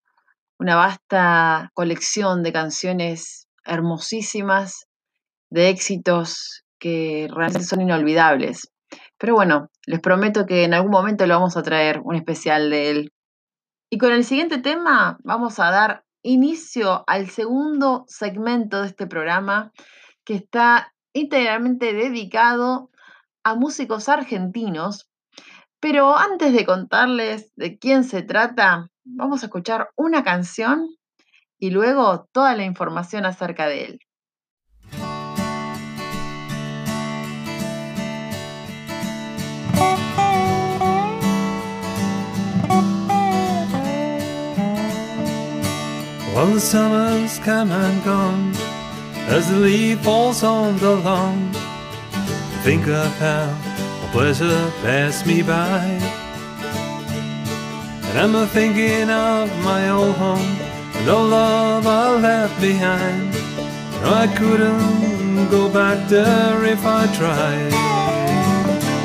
una 0.59 0.75
vasta 0.75 1.71
colección 1.73 2.43
de 2.43 2.53
canciones 2.53 3.47
hermosísimas, 3.65 4.85
de 5.49 5.69
éxitos 5.69 6.65
que 6.77 7.27
realmente 7.31 7.65
son 7.67 7.81
inolvidables. 7.81 8.70
Pero 9.21 9.35
bueno, 9.35 9.69
les 9.85 9.99
prometo 9.99 10.47
que 10.47 10.63
en 10.63 10.73
algún 10.73 10.89
momento 10.89 11.27
lo 11.27 11.35
vamos 11.35 11.55
a 11.55 11.61
traer 11.61 12.01
un 12.03 12.15
especial 12.15 12.71
de 12.71 12.89
él. 12.89 13.13
Y 13.91 13.99
con 13.99 14.13
el 14.13 14.23
siguiente 14.23 14.57
tema 14.57 15.19
vamos 15.23 15.59
a 15.59 15.69
dar 15.69 16.03
inicio 16.23 17.03
al 17.05 17.29
segundo 17.29 18.03
segmento 18.07 18.81
de 18.81 18.87
este 18.87 19.05
programa 19.05 19.73
que 20.25 20.33
está 20.33 20.95
integralmente 21.13 21.93
dedicado 21.93 22.89
a 23.43 23.53
músicos 23.53 24.09
argentinos. 24.09 25.07
Pero 25.79 26.17
antes 26.17 26.51
de 26.51 26.65
contarles 26.65 27.53
de 27.55 27.77
quién 27.77 28.03
se 28.03 28.23
trata, 28.23 28.89
vamos 29.03 29.43
a 29.43 29.45
escuchar 29.45 29.91
una 29.95 30.23
canción 30.23 30.87
y 31.59 31.69
luego 31.69 32.27
toda 32.31 32.55
la 32.55 32.63
información 32.63 33.27
acerca 33.27 33.67
de 33.67 33.85
él. 33.85 33.99
Well, 46.41 46.53
the 46.55 46.59
summer's 46.59 47.37
come 47.37 47.71
and 47.71 48.03
gone 48.03 48.55
as 49.29 49.47
the 49.51 49.57
leaf 49.57 49.99
falls 49.99 50.41
on 50.41 50.75
the 50.79 50.95
lawn. 50.95 51.51
Think 52.63 52.87
of 52.87 53.15
how 53.19 53.55
a 54.03 54.09
pleasure 54.11 54.71
passed 54.81 55.27
me 55.27 55.43
by. 55.43 55.83
And 58.07 58.17
I'm 58.17 58.33
a 58.33 58.47
thinking 58.47 59.11
of 59.11 59.55
my 59.63 59.91
old 59.91 60.15
home 60.15 60.57
and 60.95 61.07
all 61.07 61.27
love 61.27 61.85
I 61.85 62.15
left 62.15 62.59
behind. 62.59 63.33
No, 64.01 64.11
I 64.11 64.25
couldn't 64.35 65.47
go 65.51 65.69
back 65.69 66.09
there 66.09 66.65
if 66.65 66.83
I 66.83 67.05
tried. 67.19 67.73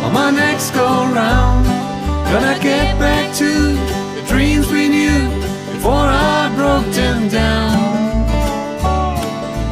On 0.06 0.12
my 0.14 0.30
next 0.30 0.70
go 0.70 0.86
round, 1.12 1.66
gonna 2.32 2.58
get 2.62 2.98
back 2.98 3.36
to 3.36 3.74
the 4.16 4.24
dreams 4.26 4.72
we 4.72 4.88
knew 4.88 5.28
before 5.74 5.92
I 5.92 6.35
broke 6.82 6.94
them 6.94 7.28
down. 7.28 8.26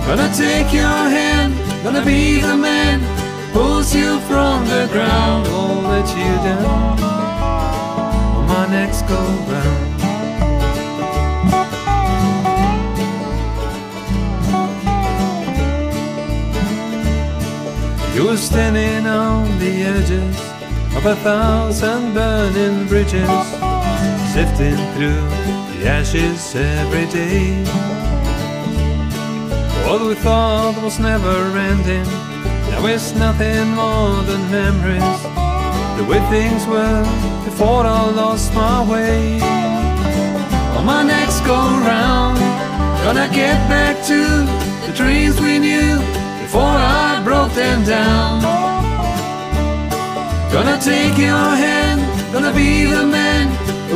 Gonna 0.07 0.33
take 0.35 0.73
your 0.73 1.01
hand, 1.17 1.55
gonna 1.83 2.05
be 2.05 2.41
the 2.41 2.57
man 2.57 3.01
pulls 3.53 3.95
you 3.95 4.21
from 4.21 4.65
the 4.67 4.89
ground, 4.91 5.47
won't 5.49 5.87
let 5.87 6.09
you 6.09 6.35
down. 6.49 6.99
On 8.37 8.47
my 8.47 8.67
next 8.69 9.03
go 9.03 9.21
round. 9.53 9.91
You 18.15 18.27
were 18.29 18.37
standing 18.37 19.07
on 19.07 19.59
the 19.59 19.83
edges 19.83 20.37
of 20.97 21.05
a 21.05 21.17
thousand 21.17 22.15
burning 22.15 22.87
bridges, 22.87 23.29
sifting 24.33 24.79
through 24.95 25.64
ashes 25.85 26.55
every 26.55 27.07
day. 27.07 27.65
What 29.87 30.01
we 30.07 30.15
thought 30.15 30.75
was 30.83 30.99
never 30.99 31.37
ending, 31.57 32.09
now 32.71 32.87
it's 32.87 33.15
nothing 33.15 33.69
more 33.71 34.23
than 34.29 34.41
memories. 34.51 35.21
The 35.99 36.05
way 36.05 36.21
things 36.31 36.67
were 36.67 37.05
before 37.45 37.85
I 37.87 38.11
lost 38.11 38.53
my 38.55 38.79
way. 38.91 39.41
On 40.77 40.85
my 40.85 41.03
next 41.03 41.41
go 41.41 41.55
round, 41.55 42.55
Gonna 43.05 43.29
get 43.29 43.69
back 43.69 44.03
to 44.07 44.21
the 44.87 44.93
dreams 44.97 45.39
we 45.39 45.59
knew 45.59 45.99
before 46.41 46.63
I 46.63 47.21
broke 47.23 47.53
them 47.53 47.85
down. 47.85 48.41
Gonna 50.51 50.81
take 50.81 51.19
your 51.19 51.51
hand, 51.65 52.01
gonna 52.33 52.55
be 52.55 52.87
the 52.87 53.05
man 53.05 53.24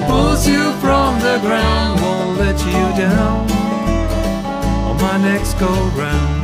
pulls 0.08 0.48
you 0.48 0.72
from 0.80 1.20
the 1.20 1.38
ground. 1.40 2.00
Won't 2.00 2.38
let 2.38 2.58
you 2.66 2.84
down 2.96 3.50
on 4.88 4.96
my 4.96 5.18
next 5.18 5.54
go 5.60 5.70
round. 5.94 6.37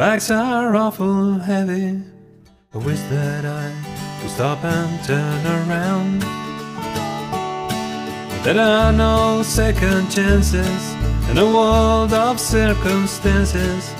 Bags 0.00 0.30
are 0.30 0.74
awful 0.76 1.34
heavy. 1.40 2.00
I 2.72 2.78
wish 2.78 3.00
that 3.10 3.44
I 3.44 3.68
could 4.18 4.30
stop 4.30 4.64
and 4.64 4.92
turn 5.04 5.42
around. 5.44 6.22
There 8.42 8.58
are 8.58 8.92
no 8.92 9.42
second 9.42 10.10
chances 10.10 10.82
in 11.28 11.36
a 11.36 11.44
world 11.44 12.14
of 12.14 12.40
circumstances. 12.40 13.92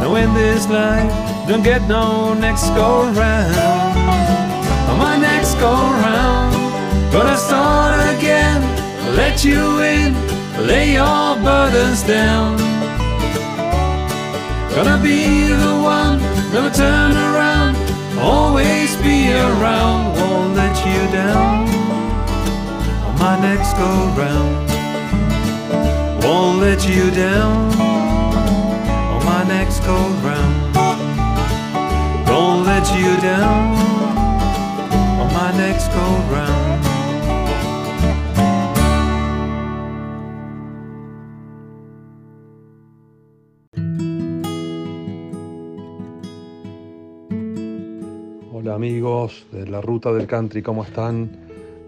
No, 0.00 0.16
in 0.16 0.34
this 0.34 0.66
life, 0.68 1.14
don't 1.46 1.62
get 1.62 1.82
no 1.86 2.34
next 2.34 2.66
go 2.70 3.08
round. 3.12 3.54
On 4.90 4.98
my 4.98 5.16
next 5.16 5.54
go 5.60 5.74
round, 6.06 6.56
gonna 7.12 7.36
start 7.36 7.94
again, 8.18 8.62
let 9.14 9.44
you 9.44 9.80
in, 9.94 10.12
lay 10.66 10.94
your 10.94 11.36
burdens 11.46 12.02
down. 12.02 12.65
Gonna 14.76 15.02
be 15.02 15.48
the 15.48 15.80
one, 15.82 16.20
never 16.52 16.68
turn 16.68 17.12
around, 17.12 17.76
always 18.18 18.94
be 18.96 19.32
around, 19.32 20.14
won't 20.16 20.54
let 20.54 20.76
you 20.84 21.00
down. 21.10 21.66
On 23.06 23.18
my 23.18 23.40
next 23.40 23.72
go 23.78 23.88
round, 24.14 24.68
won't 26.22 26.58
let 26.60 26.86
you 26.86 27.10
down. 27.10 27.72
On 29.14 29.24
my 29.24 29.44
next 29.48 29.80
go 29.80 29.96
round, 30.20 30.76
won't 32.28 32.66
let 32.66 32.86
you 33.00 33.16
down. 33.22 33.78
On 35.22 35.32
my 35.32 35.52
next 35.56 35.88
go 35.88 36.04
round. 36.30 36.75
Amigos 48.76 49.46
de 49.52 49.66
la 49.66 49.80
Ruta 49.80 50.12
del 50.12 50.26
Country, 50.26 50.60
¿cómo 50.60 50.84
están? 50.84 51.30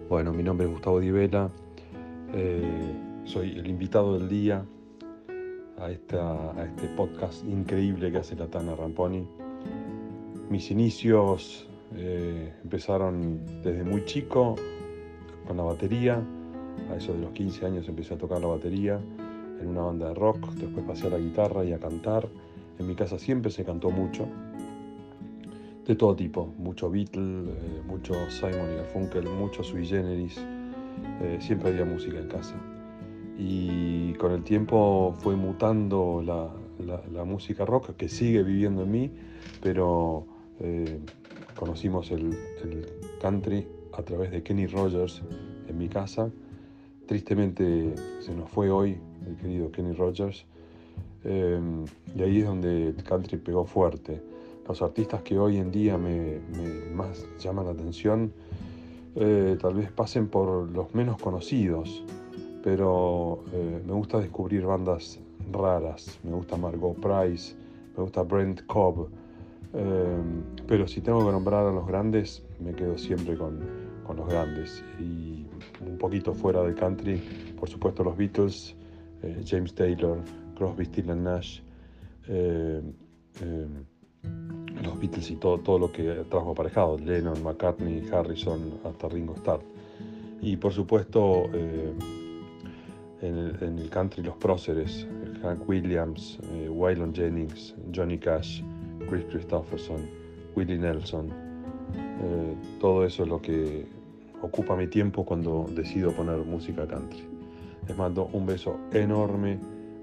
Bueno, 0.09 0.33
mi 0.33 0.41
nombre 0.41 0.65
es 0.65 0.73
Gustavo 0.73 0.99
Di 0.99 1.11
Vela, 1.11 1.51
eh, 2.33 2.63
soy 3.25 3.51
el 3.51 3.67
invitado 3.67 4.17
del 4.17 4.27
día 4.27 4.65
a, 5.77 5.91
esta, 5.91 6.51
a 6.51 6.65
este 6.65 6.87
podcast 6.97 7.45
increíble 7.45 8.11
que 8.11 8.17
hace 8.17 8.35
la 8.35 8.47
Tana 8.47 8.75
Ramponi. 8.75 9.23
Mis 10.49 10.71
inicios 10.71 11.69
eh, 11.95 12.55
empezaron 12.63 13.45
desde 13.61 13.83
muy 13.83 14.03
chico 14.05 14.55
con 15.45 15.57
la 15.57 15.63
batería, 15.63 16.19
a 16.91 16.95
eso 16.95 17.13
de 17.13 17.19
los 17.19 17.29
15 17.33 17.67
años 17.67 17.87
empecé 17.87 18.15
a 18.15 18.17
tocar 18.17 18.41
la 18.41 18.47
batería 18.47 18.99
en 19.61 19.67
una 19.67 19.83
banda 19.83 20.07
de 20.07 20.15
rock, 20.15 20.53
después 20.55 20.83
pasé 20.87 21.05
a 21.05 21.11
la 21.11 21.19
guitarra 21.19 21.63
y 21.63 21.71
a 21.71 21.77
cantar. 21.77 22.27
En 22.79 22.87
mi 22.87 22.95
casa 22.95 23.19
siempre 23.19 23.51
se 23.51 23.63
cantó 23.63 23.91
mucho, 23.91 24.25
de 25.89 25.95
todo 25.95 26.15
tipo, 26.15 26.53
mucho 26.59 26.91
Beatle, 26.91 27.49
eh, 27.49 27.81
mucho 27.87 28.13
Simon 28.29 28.71
y 28.71 28.75
Garfunkel, 28.75 29.27
mucho 29.27 29.63
Sui 29.63 29.87
Generis, 29.87 30.37
eh, 31.19 31.39
siempre 31.41 31.69
había 31.69 31.83
música 31.83 32.19
en 32.19 32.27
casa. 32.27 32.53
Y 33.39 34.13
con 34.13 34.33
el 34.33 34.43
tiempo 34.43 35.15
fue 35.17 35.35
mutando 35.35 36.21
la, 36.23 36.47
la- 37.11 37.25
música 37.25 37.65
rock 37.65 37.95
que 37.97 38.07
sigue 38.07 38.43
viviendo 38.43 38.83
en 38.83 38.91
mí, 38.91 39.11
pero 39.63 40.27
eh, 40.59 40.99
conocimos 41.55 42.11
el, 42.11 42.37
el 42.63 42.85
country 43.19 43.65
a 43.93 44.03
través 44.03 44.29
de 44.29 44.43
Kenny 44.43 44.67
Rogers 44.67 45.23
en 45.67 45.75
mi 45.75 45.89
casa. 45.89 46.29
Tristemente 47.07 47.95
se 48.19 48.35
nos 48.35 48.47
fue 48.51 48.69
hoy 48.69 48.95
el 49.27 49.35
querido 49.37 49.71
Kenny 49.71 49.93
Rogers. 49.93 50.45
Eh, 51.23 51.59
y 52.15 52.21
ahí 52.21 52.41
es 52.41 52.45
donde 52.45 52.89
el 52.89 53.03
country 53.03 53.37
pegó 53.39 53.65
fuerte. 53.65 54.21
Los 54.69 54.83
artistas 54.83 55.23
que 55.23 55.39
hoy 55.39 55.57
en 55.57 55.71
día 55.71 55.97
me, 55.97 56.39
más 56.93 57.25
llaman 57.39 57.65
la 57.65 57.71
atención 57.71 58.31
eh, 59.15 59.57
tal 59.59 59.73
vez 59.73 59.91
pasen 59.91 60.27
por 60.27 60.69
los 60.69 60.93
menos 60.93 61.17
conocidos, 61.19 62.03
pero 62.63 63.43
eh, 63.51 63.81
me 63.83 63.93
gusta 63.93 64.19
descubrir 64.19 64.67
bandas 64.67 65.19
raras. 65.51 66.19
Me 66.23 66.33
gusta 66.33 66.55
Margot 66.55 66.95
Price, 66.97 67.55
me 67.97 68.03
gusta 68.03 68.21
Brent 68.21 68.63
Cobb, 68.67 69.09
eh, 69.73 70.17
pero 70.67 70.87
si 70.87 71.01
tengo 71.01 71.25
que 71.25 71.31
nombrar 71.31 71.65
a 71.65 71.71
los 71.71 71.87
grandes, 71.87 72.45
me 72.59 72.71
quedo 72.73 72.95
siempre 72.95 73.35
con, 73.35 73.59
con 74.05 74.17
los 74.17 74.29
grandes. 74.29 74.83
Y 74.99 75.47
un 75.81 75.97
poquito 75.97 76.31
fuera 76.31 76.61
del 76.61 76.75
country, 76.75 77.17
por 77.59 77.67
supuesto 77.67 78.03
los 78.03 78.15
Beatles, 78.15 78.75
James 79.45 79.73
Taylor, 79.73 80.19
Crosby, 80.55 80.87
and 81.09 81.23
Nash, 81.23 81.59
los 84.83 84.99
Beatles 84.99 85.29
y 85.31 85.35
todo, 85.35 85.59
todo 85.59 85.79
lo 85.79 85.91
que 85.91 86.25
trajo 86.29 86.51
aparejado, 86.51 86.97
Lennon, 86.97 87.43
McCartney, 87.43 88.07
Harrison, 88.11 88.79
hasta 88.83 89.07
Ringo 89.09 89.35
Starr. 89.35 89.61
Y 90.41 90.55
por 90.57 90.71
supuesto 90.71 91.45
eh, 91.53 91.93
en, 93.21 93.77
el, 93.77 93.89
country 93.89 94.23
los 94.23 94.35
próceres, 94.37 95.05
Hank 95.41 95.67
Williams, 95.67 96.39
eh, 96.53 96.69
Waylon 96.69 97.13
Jennings, 97.13 97.75
Johnny 97.93 98.17
Cash, 98.17 98.61
Chris 99.09 99.25
Christopherson, 99.29 100.09
Willie 100.55 100.77
Nelson. 100.77 101.29
Eh, 101.29 102.55
todo 102.79 103.05
eso 103.05 103.23
es 103.23 103.29
lo 103.29 103.41
que 103.41 103.85
ocupa 104.41 104.75
mi 104.75 104.87
tiempo 104.87 105.25
cuando 105.25 105.65
decido 105.75 106.11
poner 106.11 106.37
música 106.45 106.87
country. 106.87 107.27
Les 107.87 107.97
mando 107.97 108.29
un 108.31 108.45
beso 108.45 108.77
enorme 108.93 109.59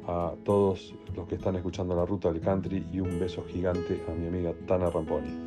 a 0.07 0.33
todos 0.45 0.95
los 1.15 1.27
que 1.29 1.35
están 1.35 1.57
escuchando 1.57 1.97
la 1.97 2.05
ruta 2.05 2.31
del 2.31 2.41
country 2.41 2.87
y 2.93 3.01
un 3.01 3.19
beso 3.19 3.45
gigante 3.49 4.05
a 4.09 4.13
mi 4.13 4.29
amiga 4.29 4.53
Tana 4.67 4.91
Ramponi. 4.91 5.41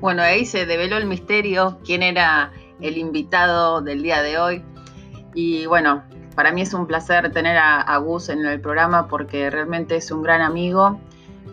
Bueno, 0.00 0.22
ahí 0.22 0.44
se 0.44 0.66
develó 0.66 0.98
el 0.98 1.06
misterio, 1.06 1.78
quién 1.84 2.02
era 2.02 2.52
el 2.80 2.98
invitado 2.98 3.80
del 3.80 4.02
día 4.02 4.22
de 4.22 4.38
hoy. 4.38 4.62
Y 5.34 5.66
bueno, 5.66 6.04
para 6.36 6.52
mí 6.52 6.60
es 6.60 6.74
un 6.74 6.86
placer 6.86 7.32
tener 7.32 7.56
a, 7.56 7.96
Gus 7.98 8.28
en 8.28 8.44
el 8.44 8.60
programa 8.60 9.08
porque 9.08 9.48
realmente 9.48 9.96
es 9.96 10.10
un 10.10 10.22
gran 10.22 10.42
amigo, 10.42 11.00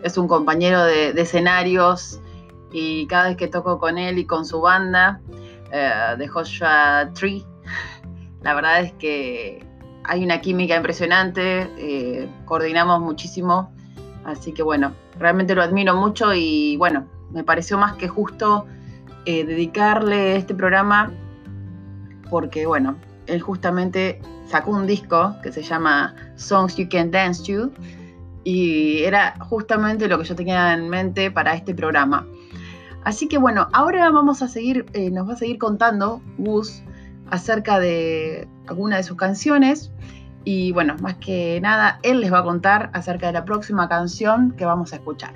es 0.04 0.18
un 0.18 0.28
compañero 0.28 0.84
de 0.84 1.10
escenarios 1.20 2.21
y 2.72 3.06
cada 3.06 3.28
vez 3.28 3.36
que 3.36 3.48
toco 3.48 3.78
con 3.78 3.98
él 3.98 4.18
y 4.18 4.24
con 4.24 4.44
su 4.44 4.60
banda 4.60 5.20
eh, 5.72 6.14
de 6.18 6.28
Joshua 6.28 7.10
Tree, 7.14 7.44
la 8.42 8.54
verdad 8.54 8.80
es 8.80 8.92
que 8.94 9.64
hay 10.04 10.24
una 10.24 10.40
química 10.40 10.76
impresionante, 10.76 11.70
eh, 11.78 12.28
coordinamos 12.44 13.00
muchísimo, 13.00 13.72
así 14.24 14.52
que 14.52 14.62
bueno, 14.62 14.92
realmente 15.18 15.54
lo 15.54 15.62
admiro 15.62 15.94
mucho 15.94 16.34
y 16.34 16.76
bueno, 16.76 17.06
me 17.30 17.44
pareció 17.44 17.78
más 17.78 17.94
que 17.94 18.08
justo 18.08 18.66
eh, 19.24 19.44
dedicarle 19.44 20.36
este 20.36 20.54
programa 20.54 21.12
porque 22.30 22.66
bueno, 22.66 22.96
él 23.26 23.40
justamente 23.40 24.20
sacó 24.46 24.72
un 24.72 24.86
disco 24.86 25.36
que 25.42 25.52
se 25.52 25.62
llama 25.62 26.14
Songs 26.36 26.76
You 26.76 26.88
Can 26.90 27.10
Dance 27.10 27.44
To 27.44 27.70
y 28.44 29.04
era 29.04 29.34
justamente 29.38 30.08
lo 30.08 30.18
que 30.18 30.24
yo 30.24 30.34
tenía 30.34 30.72
en 30.74 30.88
mente 30.88 31.30
para 31.30 31.54
este 31.54 31.74
programa. 31.74 32.26
Así 33.04 33.26
que 33.26 33.36
bueno, 33.36 33.68
ahora 33.72 34.10
vamos 34.10 34.42
a 34.42 34.48
seguir, 34.48 34.86
eh, 34.92 35.10
nos 35.10 35.28
va 35.28 35.32
a 35.32 35.36
seguir 35.36 35.58
contando 35.58 36.22
Gus 36.38 36.82
acerca 37.30 37.80
de 37.80 38.46
alguna 38.68 38.98
de 38.98 39.02
sus 39.02 39.16
canciones 39.16 39.90
y 40.44 40.70
bueno, 40.72 40.96
más 41.00 41.16
que 41.16 41.60
nada, 41.60 41.98
él 42.02 42.20
les 42.20 42.32
va 42.32 42.40
a 42.40 42.44
contar 42.44 42.90
acerca 42.92 43.26
de 43.26 43.32
la 43.32 43.44
próxima 43.44 43.88
canción 43.88 44.52
que 44.52 44.64
vamos 44.64 44.92
a 44.92 44.96
escuchar. 44.96 45.34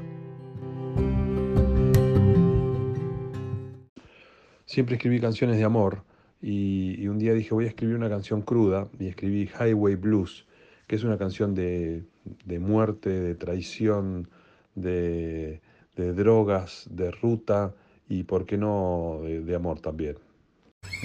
Siempre 4.64 4.96
escribí 4.96 5.20
canciones 5.20 5.56
de 5.56 5.64
amor 5.64 6.04
y, 6.40 7.00
y 7.00 7.08
un 7.08 7.18
día 7.18 7.32
dije 7.32 7.52
voy 7.52 7.64
a 7.64 7.68
escribir 7.68 7.96
una 7.96 8.08
canción 8.08 8.42
cruda 8.42 8.86
y 9.00 9.08
escribí 9.08 9.50
Highway 9.58 9.96
Blues, 9.96 10.46
que 10.86 10.94
es 10.94 11.02
una 11.02 11.18
canción 11.18 11.54
de, 11.54 12.04
de 12.44 12.58
muerte, 12.60 13.10
de 13.10 13.34
traición, 13.34 14.28
de, 14.76 15.62
de, 15.96 16.12
drogas, 16.12 16.86
de 16.90 17.10
ruta 17.10 17.74
y, 18.08 18.22
por 18.22 18.46
qué 18.46 18.56
no, 18.56 19.20
de, 19.22 19.40
de 19.40 19.54
amor 19.54 19.80
también. 19.80 20.16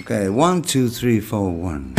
Okay, 0.00 0.28
one, 0.28 0.62
two, 0.62 0.88
three, 0.88 1.20
four, 1.20 1.50
one. 1.50 1.94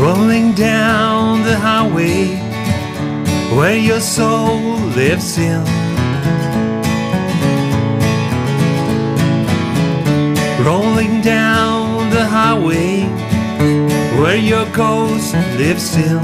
Rolling 0.00 0.54
down 0.54 1.42
the 1.42 1.56
highway 1.56 2.36
where 3.56 3.76
your 3.76 4.00
soul 4.00 4.78
lives 4.94 5.36
in. 5.38 5.64
Rolling 10.64 11.22
down 11.22 11.75
where 14.36 14.44
your 14.44 14.66
ghost 14.72 15.34
lives 15.56 15.90
still. 15.90 16.20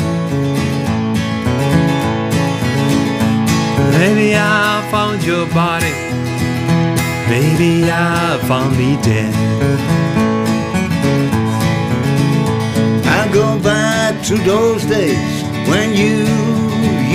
Maybe 3.98 4.34
I 4.36 4.86
found 4.90 5.24
your 5.24 5.46
body. 5.46 5.94
Maybe 7.32 7.90
I 7.90 8.38
found 8.48 8.76
me 8.76 8.98
dead. 9.00 9.34
I 13.18 13.32
go 13.32 13.58
back 13.60 14.22
to 14.26 14.34
those 14.44 14.84
days 14.84 15.34
when 15.70 15.94
you 15.94 16.16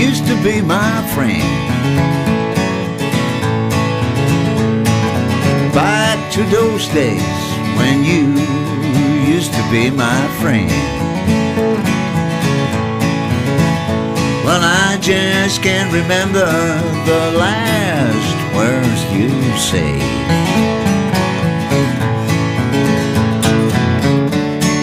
used 0.06 0.26
to 0.26 0.36
be 0.44 0.62
my 0.62 0.96
friend. 1.14 1.44
Back 5.76 6.32
to 6.34 6.44
those 6.46 6.88
days 6.88 7.38
when 7.78 8.04
you 8.04 8.77
used 9.28 9.54
to 9.54 9.62
be 9.70 9.90
my 9.90 10.22
friend. 10.40 10.72
Well, 14.46 14.62
I 14.64 14.98
just 15.02 15.62
can't 15.62 15.92
remember 15.92 16.46
the 17.06 17.38
last 17.38 18.56
words 18.56 19.02
you 19.12 19.30
said. 19.58 20.02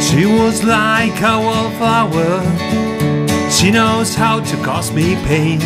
She 0.02 0.26
was 0.26 0.62
like 0.62 1.18
a 1.22 1.40
wallflower. 1.40 2.42
She 3.50 3.70
knows 3.70 4.14
how 4.14 4.40
to 4.40 4.56
cause 4.62 4.92
me 4.92 5.14
pain. 5.24 5.60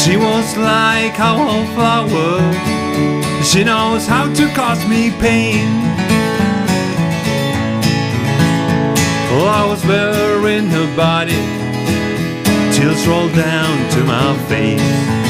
She 0.00 0.18
was 0.18 0.56
like 0.58 1.18
a 1.18 1.32
wallflower. 1.38 2.73
She 3.42 3.62
knows 3.62 4.06
how 4.06 4.32
to 4.34 4.48
cause 4.54 4.84
me 4.88 5.10
pain. 5.10 5.68
Oh, 9.36 9.46
I 9.46 9.66
was 9.68 9.84
wearing 9.84 10.66
her 10.68 10.96
body. 10.96 11.42
Chills 12.74 13.06
roll 13.06 13.28
down 13.28 13.90
to 13.92 14.04
my 14.04 14.36
face. 14.48 15.23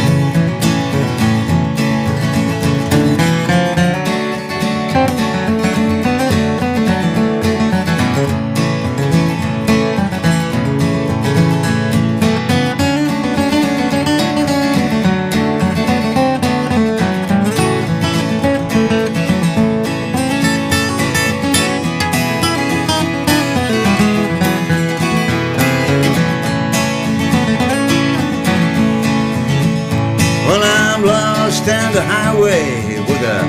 The 31.95 32.03
highway 32.03 32.99
with 33.09 33.23
a 33.23 33.41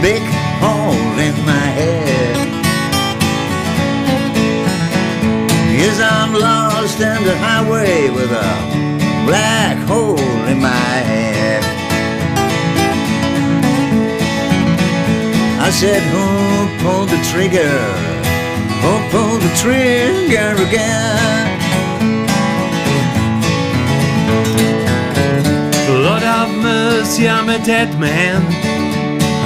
big 0.00 0.22
hole 0.64 1.18
in 1.20 1.34
my 1.44 1.66
head. 1.80 2.48
Yes, 5.78 6.00
I'm 6.00 6.32
lost 6.32 6.98
down 6.98 7.22
the 7.24 7.36
highway 7.36 8.08
with 8.08 8.30
a 8.32 8.52
black 9.26 9.76
hole 9.86 10.18
in 10.48 10.62
my 10.62 10.94
head. 11.10 11.62
I 15.60 15.68
said, 15.68 16.00
Who 16.14 16.26
pulled 16.82 17.10
the 17.10 17.20
trigger? 17.30 17.76
Who 18.82 18.92
pulled 19.10 19.42
the 19.42 19.54
trigger 19.56 20.54
again? 20.66 21.29
Have 26.70 27.18
I'm 27.18 27.48
a 27.48 27.58
dead 27.64 27.98
man. 27.98 28.40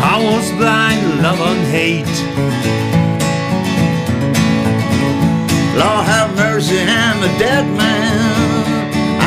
I 0.05 0.23
was 0.23 0.51
blind, 0.59 1.23
love 1.23 1.41
and 1.41 1.67
hate. 1.73 2.17
Lord 5.81 6.05
have 6.05 6.37
mercy, 6.37 6.81
I'm 6.81 7.23
a 7.23 7.39
dead 7.39 7.67
man. 7.77 8.19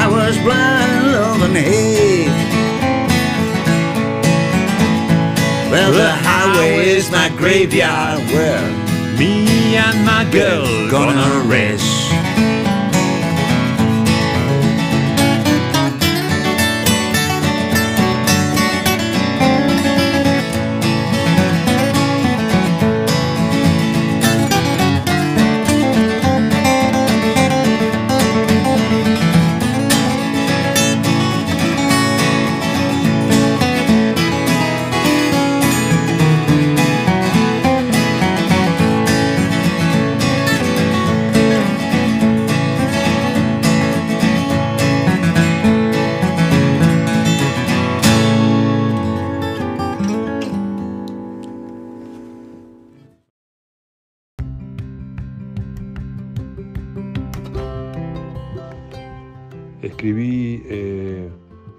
I 0.03 0.07
was 0.07 0.37
blind, 0.45 1.11
love 1.11 1.41
and 1.41 1.57
hate. 1.57 2.27
Well, 5.71 5.91
the 5.91 6.11
highway 6.11 6.89
is 6.89 7.09
my 7.11 7.29
graveyard 7.35 8.19
where 8.31 8.67
Me 9.17 9.75
and 9.75 10.05
my 10.05 10.23
girl 10.31 10.67
gonna 10.91 11.49
rest. 11.49 11.96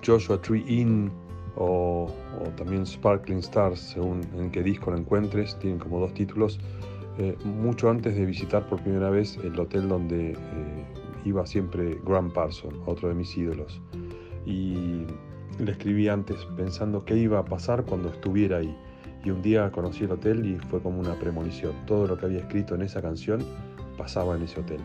Joshua 0.09 0.41
Tree 0.41 0.65
Inn 0.67 1.13
o, 1.57 2.11
o 2.41 2.49
también 2.57 2.87
Sparkling 2.87 3.41
Stars, 3.41 3.81
según 3.81 4.23
en 4.35 4.51
qué 4.51 4.63
disco 4.63 4.91
lo 4.91 4.97
encuentres, 4.97 5.59
tienen 5.59 5.79
como 5.79 6.01
dos 6.01 6.15
títulos, 6.15 6.59
eh, 7.19 7.37
mucho 7.45 7.91
antes 7.91 8.15
de 8.15 8.25
visitar 8.25 8.67
por 8.69 8.81
primera 8.81 9.11
vez 9.11 9.37
el 9.43 9.59
hotel 9.59 9.89
donde 9.89 10.33
eh, 10.33 10.87
iba 11.25 11.45
siempre 11.47 11.99
Graham 12.07 12.33
Parson, 12.33 12.81
otro 12.87 13.09
de 13.09 13.15
mis 13.15 13.37
ídolos. 13.37 13.81
Y 14.47 15.05
le 15.59 15.73
escribí 15.73 16.09
antes 16.09 16.37
pensando 16.57 17.05
qué 17.05 17.17
iba 17.17 17.41
a 17.41 17.45
pasar 17.45 17.85
cuando 17.85 18.09
estuviera 18.09 18.59
ahí. 18.59 18.75
Y 19.25 19.31
un 19.31 19.43
día 19.43 19.71
conocí 19.73 20.05
el 20.05 20.13
hotel 20.13 20.47
y 20.47 20.59
fue 20.69 20.81
como 20.81 21.01
una 21.01 21.19
premonición. 21.19 21.73
Todo 21.87 22.07
lo 22.07 22.17
que 22.17 22.27
había 22.27 22.39
escrito 22.39 22.77
en 22.77 22.83
esa 22.83 23.03
canción 23.03 23.45
pasaba 23.97 24.37
en 24.37 24.45
ese 24.45 24.61
hotel. 24.61 24.81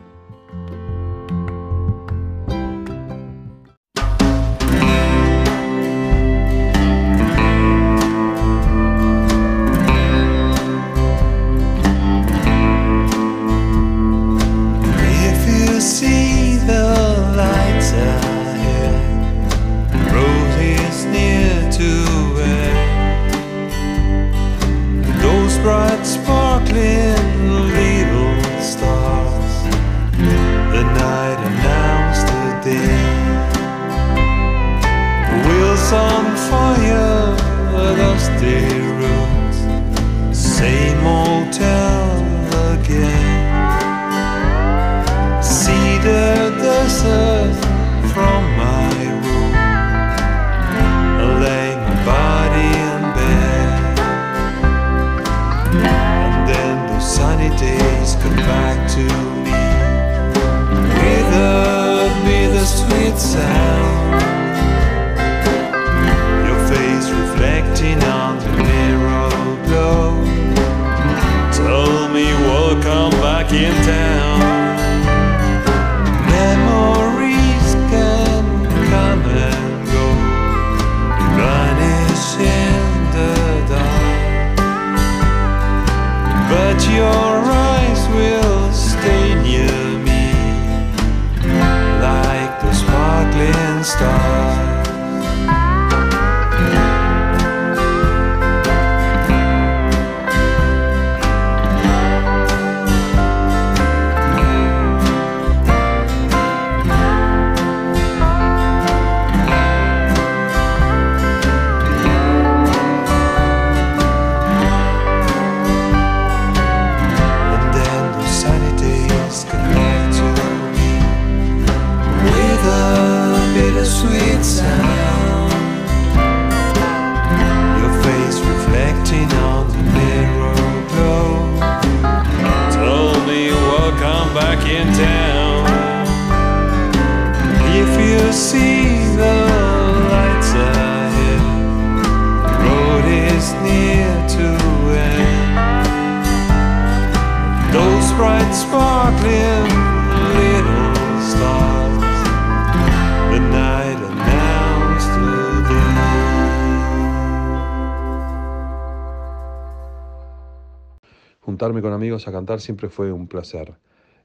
Juntarme 161.63 161.81
con 161.81 161.93
amigos 161.93 162.27
a 162.27 162.33
cantar 162.33 162.59
siempre 162.59 162.89
fue 162.89 163.09
un 163.13 163.25
placer. 163.29 163.75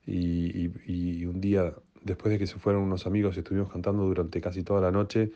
Y, 0.04 0.64
y- 0.66 0.72
y 1.20 1.24
un 1.24 1.40
día, 1.40 1.72
después 2.02 2.32
de 2.32 2.38
que 2.40 2.48
se 2.48 2.58
fueron 2.58 2.82
unos 2.82 3.06
amigos 3.06 3.36
y 3.36 3.38
estuvimos 3.38 3.70
cantando 3.70 4.02
durante 4.06 4.40
casi 4.40 4.64
toda 4.64 4.80
la 4.80 4.90
noche, 4.90 5.30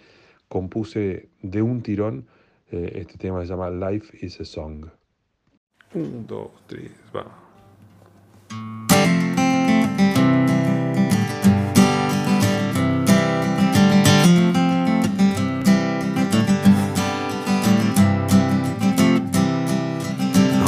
compuse 0.49 1.29
de 1.43 1.63
un 1.63 1.81
tirón 1.81 2.27
eh, 2.73 2.91
este 2.97 3.19
tema 3.19 3.39
que 3.39 3.47
se 3.47 3.53
llama 3.53 3.71
Life 3.71 4.19
is 4.21 4.41
a 4.41 4.45
Song. 4.45 4.87
Un, 5.95 6.27
dos, 6.27 6.51
tres, 6.67 6.91
va. 7.15 7.25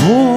All 0.07 0.34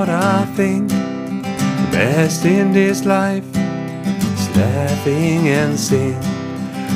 what 0.00 0.08
I 0.08 0.46
think. 0.56 0.88
The 0.88 1.88
best 1.92 2.46
in 2.46 2.72
this 2.72 3.04
life 3.04 3.44
is 3.54 4.46
laughing 4.56 5.48
and 5.48 5.78
sing. 5.78 6.18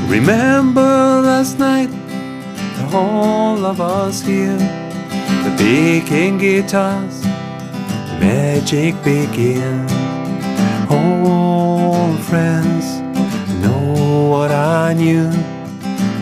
Remember 0.08 0.90
last 1.30 1.58
night, 1.58 1.90
all 2.94 3.62
of 3.66 3.78
us 3.82 4.22
here, 4.22 4.56
the 5.44 5.52
picking 5.58 6.38
guitars, 6.38 7.20
the 8.08 8.16
magic 8.24 8.94
begins. 9.04 9.92
All 10.90 12.16
friends 12.30 12.86
know 13.62 14.30
what 14.32 14.50
I 14.50 14.94
knew. 14.94 15.28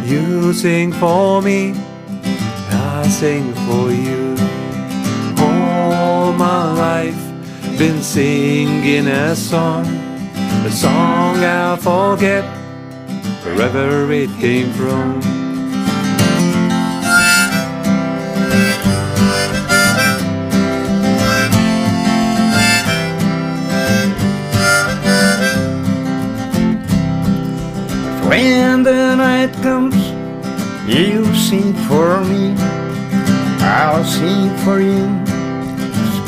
You 0.05 0.53
sing 0.53 0.91
for 0.93 1.41
me. 1.43 1.75
I 2.73 3.07
sing 3.21 3.55
for 3.67 3.93
you. 3.93 4.22
My 6.39 6.73
life, 6.73 7.79
been 7.79 8.03
singing 8.03 9.07
a 9.07 9.37
song, 9.37 9.87
a 10.67 10.71
song 10.71 11.37
I'll 11.37 11.77
forget 11.77 12.43
wherever 13.45 14.11
it 14.11 14.31
came 14.41 14.73
from. 14.73 15.21
When 28.29 28.83
the 28.83 29.15
night 29.15 29.53
comes, 29.63 29.95
you 30.89 31.33
sing 31.35 31.73
for 31.87 32.25
me. 32.25 32.55
I'll 33.61 34.05
sing 34.05 34.57
for 34.65 34.81
you. 34.81 35.22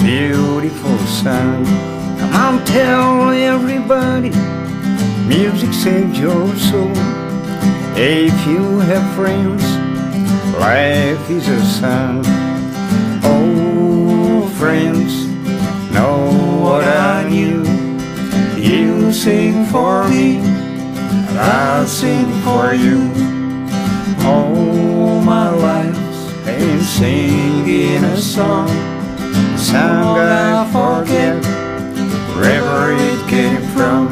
Beautiful 0.05 0.99
song. 1.07 1.65
Come 2.19 2.35
on, 2.35 2.65
tell 2.67 3.31
everybody. 3.31 4.29
Music 5.27 5.73
saves 5.73 6.19
your 6.19 6.55
soul. 6.57 6.93
If 7.97 8.47
you 8.47 8.81
have 8.81 9.15
friends, 9.17 9.65
life 10.61 11.31
is 11.31 11.49
a 11.49 11.65
song. 11.65 12.23
Oh, 13.25 14.47
friends, 14.59 15.25
know 15.91 16.61
what 16.63 16.85
I 16.85 17.27
knew. 17.27 17.65
You 18.61 19.11
sing 19.11 19.65
for 19.73 20.07
me. 20.07 20.37
And 20.37 21.39
I'll 21.39 21.87
sing 21.87 22.31
for 22.43 22.75
you. 22.75 23.11
All 24.23 25.23
my 25.23 25.49
life's 25.49 26.33
been 26.45 26.83
singing 26.83 28.05
a 28.05 28.19
song, 28.19 28.69
song 29.75 30.19
I 30.19 30.63
forget 30.71 31.35
wherever 32.37 32.93
it 32.93 33.21
came 33.29 33.63
from. 33.75 34.07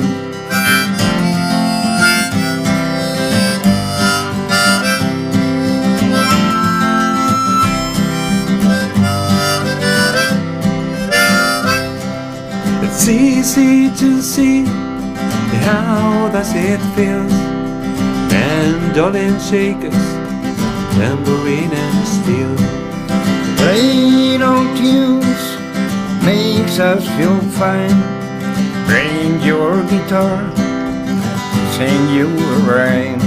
It's 12.84 13.08
easy 13.08 13.90
to 14.00 14.20
see 14.20 14.64
how 15.66 16.28
does 16.32 16.52
it 16.56 16.80
feel. 16.96 17.24
Mandolin 18.32 19.38
shakers, 19.38 20.02
tambourine 20.96 21.72
and 21.72 22.08
steel. 22.08 22.81
Us 26.78 27.06
feel 27.16 27.38
fine. 27.58 28.00
Bring 28.86 29.42
your 29.42 29.82
guitar, 29.88 30.40
sing 31.72 32.08
you 32.14 32.28
a 32.28 32.58
rhyme. 32.68 33.20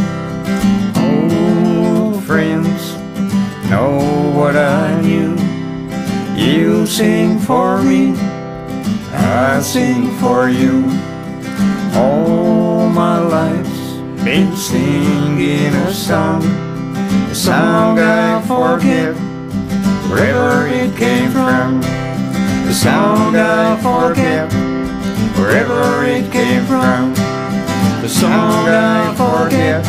Oh, 0.96 2.22
friends, 2.26 2.96
know 3.70 4.32
what 4.36 4.56
I 4.56 5.00
knew. 5.02 5.36
You 6.36 6.86
sing 6.86 7.40
for 7.40 7.82
me, 7.84 8.14
I 9.12 9.62
sing 9.62 10.10
for 10.18 10.50
you. 10.50 10.84
All 11.94 12.90
my 12.90 13.20
life's 13.20 14.24
been 14.24 14.56
singing 14.56 15.74
a 15.74 15.94
song, 15.94 16.44
a 17.30 17.36
song 17.36 18.00
I 18.00 18.42
forget 18.42 19.14
wherever 20.10 20.68
it 20.68 20.96
came 20.98 21.32
from. 21.32 21.95
Song 22.76 23.36
I 23.38 23.78
forget 23.82 24.52
wherever 25.40 26.04
it 26.04 26.30
came 26.30 26.66
from. 26.66 27.14
The 28.02 28.10
song 28.10 28.68
I 28.68 29.16
forget 29.16 29.84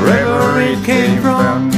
wherever 0.00 0.60
it 0.60 0.82
came 0.84 1.20
from. 1.20 1.77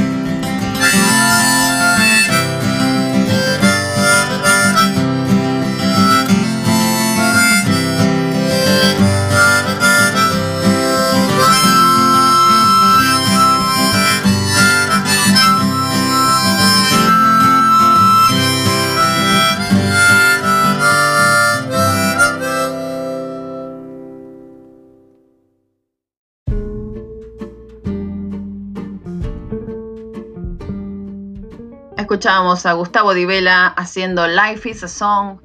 Escuchábamos 32.21 32.67
a 32.67 32.73
Gustavo 32.73 33.15
Di 33.15 33.25
Vela 33.25 33.65
haciendo 33.65 34.27
Life 34.27 34.69
is 34.69 34.83
a 34.83 34.87
Song, 34.87 35.39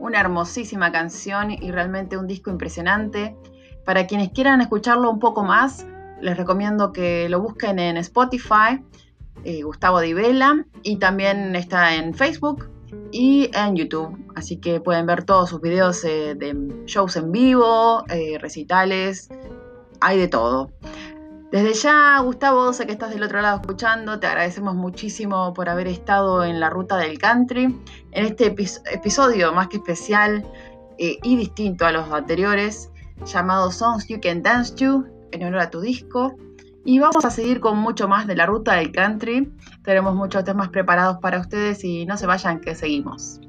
una 0.00 0.18
hermosísima 0.18 0.90
canción 0.90 1.50
y 1.50 1.70
realmente 1.70 2.16
un 2.16 2.26
disco 2.26 2.48
impresionante. 2.48 3.36
Para 3.84 4.06
quienes 4.06 4.30
quieran 4.30 4.62
escucharlo 4.62 5.10
un 5.10 5.18
poco 5.18 5.44
más, 5.44 5.86
les 6.22 6.34
recomiendo 6.34 6.90
que 6.90 7.28
lo 7.28 7.42
busquen 7.42 7.78
en 7.78 7.98
Spotify, 7.98 8.82
eh, 9.44 9.62
Gustavo 9.62 10.00
Di 10.00 10.14
Vela, 10.14 10.64
y 10.82 10.96
también 10.96 11.54
está 11.54 11.96
en 11.96 12.14
Facebook 12.14 12.70
y 13.10 13.50
en 13.52 13.76
YouTube. 13.76 14.16
Así 14.34 14.56
que 14.56 14.80
pueden 14.80 15.04
ver 15.04 15.24
todos 15.24 15.50
sus 15.50 15.60
videos 15.60 16.02
eh, 16.04 16.34
de 16.34 16.56
shows 16.86 17.14
en 17.16 17.30
vivo, 17.30 18.04
eh, 18.08 18.38
recitales, 18.40 19.28
hay 20.00 20.18
de 20.18 20.28
todo. 20.28 20.70
Desde 21.52 21.74
ya, 21.74 22.18
Gustavo, 22.20 22.72
sé 22.72 22.86
que 22.86 22.92
estás 22.92 23.10
del 23.10 23.22
otro 23.22 23.42
lado 23.42 23.60
escuchando, 23.60 24.18
te 24.18 24.26
agradecemos 24.26 24.74
muchísimo 24.74 25.52
por 25.52 25.68
haber 25.68 25.86
estado 25.86 26.44
en 26.44 26.58
la 26.58 26.70
ruta 26.70 26.96
del 26.96 27.18
country, 27.18 27.64
en 27.64 28.24
este 28.24 28.56
epi- 28.56 28.80
episodio 28.90 29.52
más 29.52 29.68
que 29.68 29.76
especial 29.76 30.46
eh, 30.96 31.18
y 31.22 31.36
distinto 31.36 31.84
a 31.84 31.92
los 31.92 32.10
anteriores, 32.10 32.90
llamado 33.26 33.70
Songs 33.70 34.08
You 34.08 34.18
Can 34.22 34.42
Dance 34.42 34.74
To, 34.76 35.04
en 35.30 35.42
honor 35.44 35.60
a 35.60 35.70
tu 35.70 35.82
disco. 35.82 36.34
Y 36.86 36.98
vamos 36.98 37.22
a 37.26 37.30
seguir 37.30 37.60
con 37.60 37.76
mucho 37.76 38.08
más 38.08 38.26
de 38.26 38.34
la 38.34 38.46
ruta 38.46 38.74
del 38.76 38.90
country. 38.90 39.52
Tenemos 39.84 40.14
muchos 40.14 40.44
temas 40.44 40.70
preparados 40.70 41.18
para 41.18 41.38
ustedes 41.38 41.84
y 41.84 42.06
no 42.06 42.16
se 42.16 42.26
vayan 42.26 42.60
que 42.60 42.74
seguimos. 42.74 43.40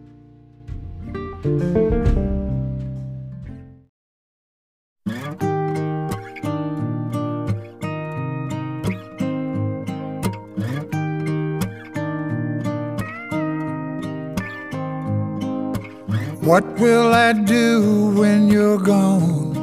What 16.43 16.65
will 16.77 17.13
I 17.13 17.31
do 17.31 18.11
when 18.19 18.49
you're 18.49 18.77
gone? 18.77 19.55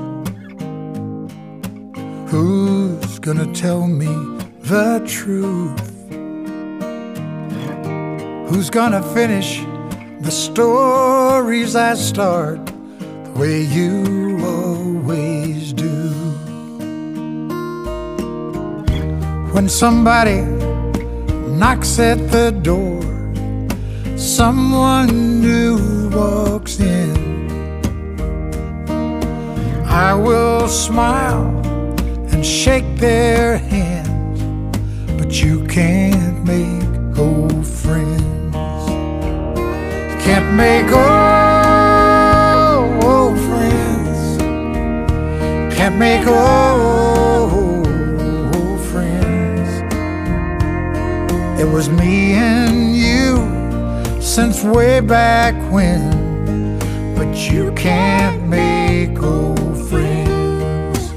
Who's 2.28 3.18
gonna 3.18 3.52
tell 3.52 3.86
me 3.86 4.06
the 4.62 5.02
truth? 5.06 5.78
Who's 8.48 8.70
gonna 8.70 9.02
finish 9.12 9.60
the 10.20 10.30
stories 10.30 11.76
I 11.76 11.92
start 11.96 12.64
the 12.64 13.32
way 13.36 13.60
you 13.60 14.40
always 14.42 15.74
do? 15.74 16.08
When 19.52 19.68
somebody 19.68 20.40
knocks 21.60 21.98
at 21.98 22.30
the 22.30 22.52
door, 22.52 23.02
someone 24.16 25.42
new 25.42 25.99
walks 26.10 26.80
in. 26.80 27.48
I 29.86 30.14
will 30.14 30.68
smile 30.68 31.48
and 32.32 32.44
shake 32.44 32.96
their 32.96 33.58
hands, 33.58 34.42
but 35.18 35.42
you 35.42 35.64
can't 35.66 36.44
make 36.44 37.18
old 37.18 37.66
friends. 37.66 38.54
Can't 40.24 40.54
make 40.54 40.90
old, 40.92 41.04
old 43.04 43.38
friends. 43.48 44.38
Can't 45.74 45.96
make 45.96 46.26
old, 46.26 47.52
old 48.54 48.80
friends. 48.92 49.68
It 51.60 51.66
was 51.66 51.88
me 51.88 52.34
and 52.34 52.89
since 54.30 54.62
way 54.62 55.00
back 55.00 55.54
when, 55.72 56.78
but 57.16 57.50
you 57.50 57.72
can't 57.72 58.46
make 58.46 59.20
old 59.20 59.76
friends. 59.88 61.10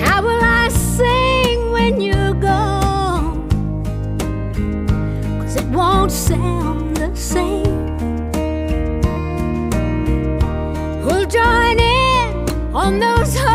How 0.00 0.22
will 0.22 0.40
I 0.40 0.68
sing 0.68 1.72
when 1.72 2.00
you're 2.00 2.34
gone? 2.34 3.48
Cause 5.40 5.56
it 5.56 5.66
won't 5.70 6.12
sound 6.12 6.96
the 6.98 7.12
same. 7.16 7.67
On 12.88 12.98
those 12.98 13.47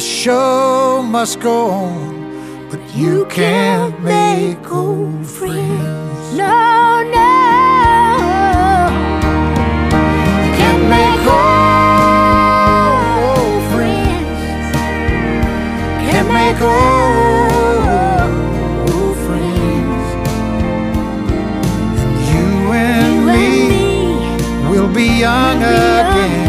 the 0.00 0.06
show 0.06 1.02
must 1.02 1.40
go 1.40 1.70
on, 1.70 2.68
but 2.70 2.80
you 2.94 3.26
can't 3.26 4.00
make 4.02 4.72
old 4.72 5.26
friends. 5.26 6.38
no, 6.38 7.02
no. 7.16 7.32
You 10.44 10.52
can't 10.60 10.84
make 10.96 11.24
old 11.38 11.72
friends. 13.72 14.40
Can't 16.08 16.30
make 16.40 16.60
old 16.62 17.92
friends. 19.26 20.06
And 22.02 22.14
you 22.30 22.48
and 22.88 23.16
me 23.32 23.48
will 24.70 24.90
be 24.94 25.08
young 25.26 25.58
again. 25.58 26.39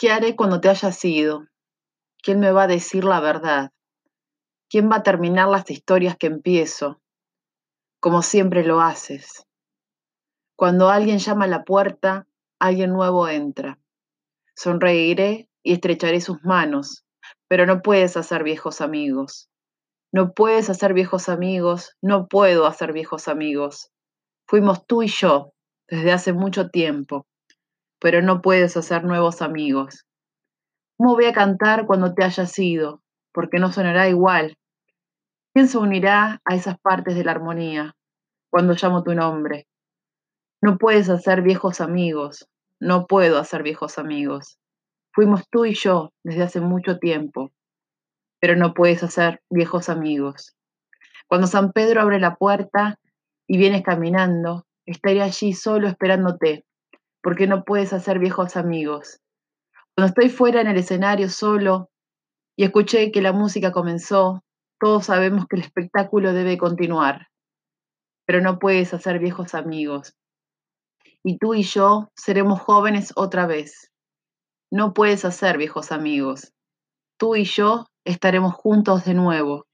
¿Qué 0.00 0.12
haré 0.12 0.36
cuando 0.36 0.60
te 0.60 0.68
hayas 0.68 1.04
ido? 1.04 1.48
¿Quién 2.22 2.38
me 2.38 2.52
va 2.52 2.62
a 2.62 2.66
decir 2.68 3.02
la 3.02 3.18
verdad? 3.18 3.72
¿Quién 4.70 4.88
va 4.88 4.98
a 4.98 5.02
terminar 5.02 5.48
las 5.48 5.68
historias 5.72 6.16
que 6.16 6.28
empiezo? 6.28 7.00
Como 7.98 8.22
siempre 8.22 8.62
lo 8.62 8.80
haces. 8.80 9.44
Cuando 10.54 10.88
alguien 10.88 11.18
llama 11.18 11.46
a 11.46 11.48
la 11.48 11.64
puerta, 11.64 12.28
alguien 12.60 12.92
nuevo 12.92 13.28
entra. 13.28 13.80
Sonreiré 14.54 15.48
y 15.64 15.72
estrecharé 15.72 16.20
sus 16.20 16.44
manos, 16.44 17.04
pero 17.48 17.66
no 17.66 17.82
puedes 17.82 18.16
hacer 18.16 18.44
viejos 18.44 18.80
amigos. 18.80 19.48
No 20.12 20.32
puedes 20.32 20.70
hacer 20.70 20.94
viejos 20.94 21.28
amigos, 21.28 21.96
no 22.00 22.28
puedo 22.28 22.66
hacer 22.66 22.92
viejos 22.92 23.26
amigos. 23.26 23.90
Fuimos 24.46 24.86
tú 24.86 25.02
y 25.02 25.08
yo 25.08 25.54
desde 25.88 26.12
hace 26.12 26.32
mucho 26.32 26.70
tiempo, 26.70 27.26
pero 28.00 28.22
no 28.22 28.42
puedes 28.42 28.76
hacer 28.76 29.04
nuevos 29.04 29.42
amigos. 29.42 30.06
¿Cómo 30.96 31.14
voy 31.14 31.26
a 31.26 31.32
cantar 31.32 31.86
cuando 31.86 32.14
te 32.14 32.24
hayas 32.24 32.58
ido? 32.58 33.02
Porque 33.32 33.58
no 33.58 33.72
sonará 33.72 34.08
igual. 34.08 34.56
¿Quién 35.54 35.68
se 35.68 35.78
unirá 35.78 36.40
a 36.44 36.54
esas 36.54 36.78
partes 36.80 37.14
de 37.14 37.24
la 37.24 37.32
armonía 37.32 37.94
cuando 38.50 38.74
llamo 38.74 39.02
tu 39.02 39.14
nombre? 39.14 39.66
No 40.60 40.76
puedes 40.76 41.08
hacer 41.08 41.42
viejos 41.42 41.80
amigos, 41.80 42.48
no 42.80 43.06
puedo 43.06 43.38
hacer 43.38 43.62
viejos 43.62 43.98
amigos. 43.98 44.58
Fuimos 45.12 45.48
tú 45.50 45.64
y 45.64 45.74
yo 45.74 46.12
desde 46.24 46.42
hace 46.42 46.60
mucho 46.60 46.98
tiempo, 46.98 47.52
pero 48.40 48.56
no 48.56 48.74
puedes 48.74 49.02
hacer 49.02 49.40
viejos 49.50 49.88
amigos. 49.88 50.56
Cuando 51.28 51.46
San 51.46 51.72
Pedro 51.72 52.00
abre 52.00 52.20
la 52.20 52.36
puerta 52.36 52.98
y 53.46 53.58
vienes 53.58 53.82
caminando, 53.82 54.66
estaré 54.86 55.22
allí 55.22 55.52
solo 55.52 55.88
esperándote, 55.88 56.64
porque 57.22 57.46
no 57.46 57.64
puedes 57.64 57.92
hacer 57.92 58.18
viejos 58.18 58.56
amigos. 58.56 59.20
Cuando 59.94 60.08
estoy 60.08 60.28
fuera 60.30 60.60
en 60.60 60.68
el 60.68 60.76
escenario 60.78 61.28
solo 61.28 61.90
y 62.56 62.64
escuché 62.64 63.10
que 63.12 63.22
la 63.22 63.32
música 63.32 63.72
comenzó, 63.72 64.42
todos 64.80 65.06
sabemos 65.06 65.46
que 65.46 65.56
el 65.56 65.62
espectáculo 65.62 66.32
debe 66.32 66.56
continuar. 66.58 67.28
pero 68.26 68.42
no 68.42 68.58
puedes 68.58 68.92
hacer 68.92 69.18
viejos 69.20 69.54
amigos. 69.54 70.14
Y 71.24 71.38
tú 71.38 71.54
y 71.54 71.62
yo 71.62 72.10
seremos 72.14 72.60
jóvenes 72.60 73.12
otra 73.16 73.46
vez. 73.46 73.90
No 74.70 74.92
puedes 74.92 75.24
hacer 75.24 75.56
viejos 75.56 75.92
amigos. 75.92 76.52
Tú 77.18 77.36
y 77.36 77.44
yo 77.44 77.86
estaremos 78.04 78.52
juntos 78.54 79.06
de 79.06 79.14
nuevo, 79.14 79.64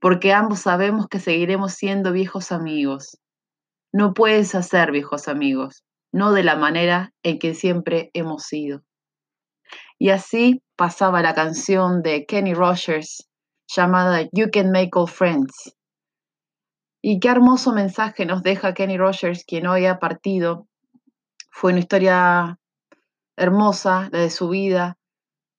porque 0.00 0.32
ambos 0.32 0.58
sabemos 0.58 1.06
que 1.06 1.20
seguiremos 1.20 1.74
siendo 1.74 2.10
viejos 2.10 2.50
amigos. 2.50 3.18
No 3.92 4.14
puedes 4.14 4.56
hacer 4.56 4.90
viejos 4.90 5.28
amigos, 5.28 5.84
no 6.12 6.32
de 6.32 6.44
la 6.44 6.56
manera 6.56 7.12
en 7.22 7.38
que 7.38 7.54
siempre 7.54 8.10
hemos 8.14 8.44
sido. 8.44 8.82
Y 9.98 10.10
así 10.10 10.62
pasaba 10.76 11.22
la 11.22 11.34
canción 11.34 12.02
de 12.02 12.26
Kenny 12.26 12.54
Rogers 12.54 13.28
llamada 13.68 14.22
You 14.32 14.50
Can 14.52 14.70
Make 14.70 14.90
Old 14.94 15.08
Friends. 15.08 15.74
Y 17.02 17.18
qué 17.18 17.28
hermoso 17.28 17.72
mensaje 17.72 18.26
nos 18.26 18.42
deja 18.42 18.74
Kenny 18.74 18.96
Rogers, 18.96 19.44
quien 19.44 19.66
hoy 19.66 19.86
ha 19.86 19.98
partido. 19.98 20.68
Fue 21.50 21.72
una 21.72 21.80
historia 21.80 22.58
hermosa, 23.36 24.08
la 24.12 24.20
de 24.20 24.30
su 24.30 24.48
vida. 24.48 24.98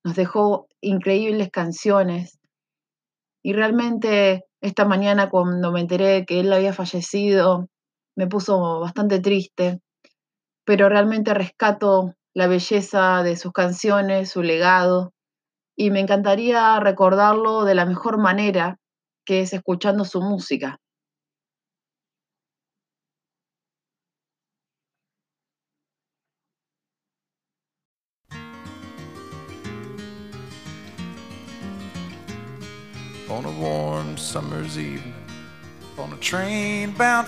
Nos 0.06 0.16
dejó 0.16 0.68
increíbles 0.80 1.50
canciones. 1.52 2.40
Y 3.44 3.54
realmente 3.54 4.46
esta 4.62 4.86
mañana 4.86 5.30
cuando 5.30 5.74
me 5.74 5.82
enteré 5.82 6.26
que 6.26 6.40
él 6.40 6.54
había 6.54 6.72
fallecido, 6.72 7.68
me 8.16 8.28
puso 8.28 8.80
bastante 8.80 9.20
triste. 9.20 9.82
Pero 10.66 10.90
realmente 10.90 11.34
rescato 11.34 12.16
la 12.34 12.48
belleza 12.48 13.22
de 13.24 13.36
sus 13.36 13.52
canciones, 13.52 14.32
su 14.32 14.42
legado, 14.42 15.14
y 15.76 15.92
me 15.92 16.00
encantaría 16.00 16.80
recordarlo 16.80 17.66
de 17.66 17.76
la 17.76 17.86
mejor 17.86 18.18
manera, 18.18 18.78
que 19.26 19.42
es 19.42 19.54
escuchando 19.54 20.06
su 20.06 20.22
música. 20.22 20.80
On 33.30 33.46
a 33.46 33.52
warm 33.60 34.16
summer's 34.16 34.78
evening, 34.78 35.14
on 35.98 36.14
a 36.14 36.18
train 36.18 36.94
bound 36.96 37.28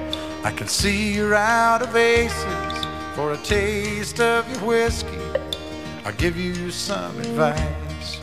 I 0.43 0.51
can 0.51 0.67
see 0.67 1.13
you're 1.13 1.35
out 1.35 1.83
of 1.83 1.95
aces 1.95 2.85
for 3.15 3.33
a 3.33 3.37
taste 3.37 4.19
of 4.19 4.49
your 4.51 4.67
whiskey. 4.69 5.19
I'll 6.03 6.13
give 6.13 6.35
you 6.35 6.71
some 6.71 7.19
advice. 7.19 8.19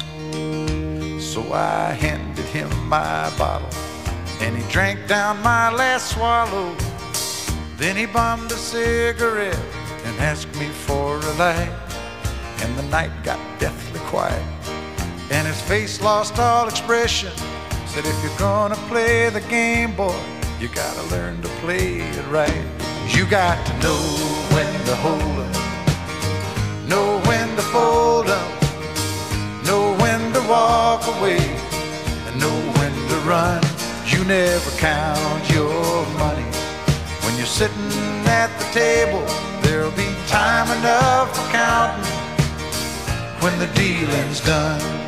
So 1.22 1.52
I 1.52 1.92
handed 1.92 2.44
him 2.46 2.68
my 2.88 3.30
bottle, 3.38 3.68
and 4.40 4.56
he 4.56 4.68
drank 4.72 5.06
down 5.06 5.40
my 5.42 5.70
last 5.72 6.10
swallow. 6.10 6.74
Then 7.76 7.94
he 7.96 8.06
bummed 8.06 8.50
a 8.50 8.56
cigarette 8.56 9.56
and 10.04 10.18
asked 10.18 10.52
me 10.56 10.66
for 10.70 11.18
a 11.18 11.32
light. 11.34 11.72
And 12.62 12.76
the 12.76 12.82
night 12.84 13.12
got 13.22 13.38
deathly 13.60 14.00
quiet, 14.06 14.42
and 15.30 15.46
his 15.46 15.60
face 15.62 16.02
lost 16.02 16.40
all 16.40 16.66
expression. 16.66 17.30
Said, 17.86 18.04
if 18.04 18.22
you're 18.24 18.38
gonna 18.38 18.74
play 18.88 19.30
the 19.30 19.40
game, 19.42 19.94
boy, 19.94 20.20
you 20.60 20.68
gotta 20.68 21.02
learn 21.14 21.40
to 21.40 21.48
play 21.62 22.00
it 22.00 22.26
right. 22.26 22.64
You 23.14 23.26
got 23.26 23.64
to 23.66 23.72
know 23.78 24.00
when 24.54 24.72
to 24.86 24.94
hold 24.96 25.38
up, 25.38 26.88
know 26.88 27.20
when 27.26 27.48
to 27.56 27.62
fold 27.62 28.28
up, 28.28 28.62
know 29.64 29.94
when 29.98 30.32
to 30.32 30.40
walk 30.48 31.06
away, 31.06 31.38
and 31.38 32.40
know 32.40 32.58
when 32.78 32.92
to 33.08 33.16
run. 33.28 33.62
You 34.06 34.24
never 34.24 34.70
count 34.78 35.48
your 35.50 36.04
money 36.18 36.50
when 37.22 37.36
you're 37.36 37.46
sitting 37.46 37.92
at 38.26 38.50
the 38.58 38.66
table. 38.72 39.24
There'll 39.62 39.92
be 39.92 40.10
time 40.26 40.66
enough 40.78 41.36
for 41.36 41.52
counting 41.52 42.04
when 43.42 43.56
the 43.60 43.68
dealing's 43.74 44.40
done. 44.40 45.07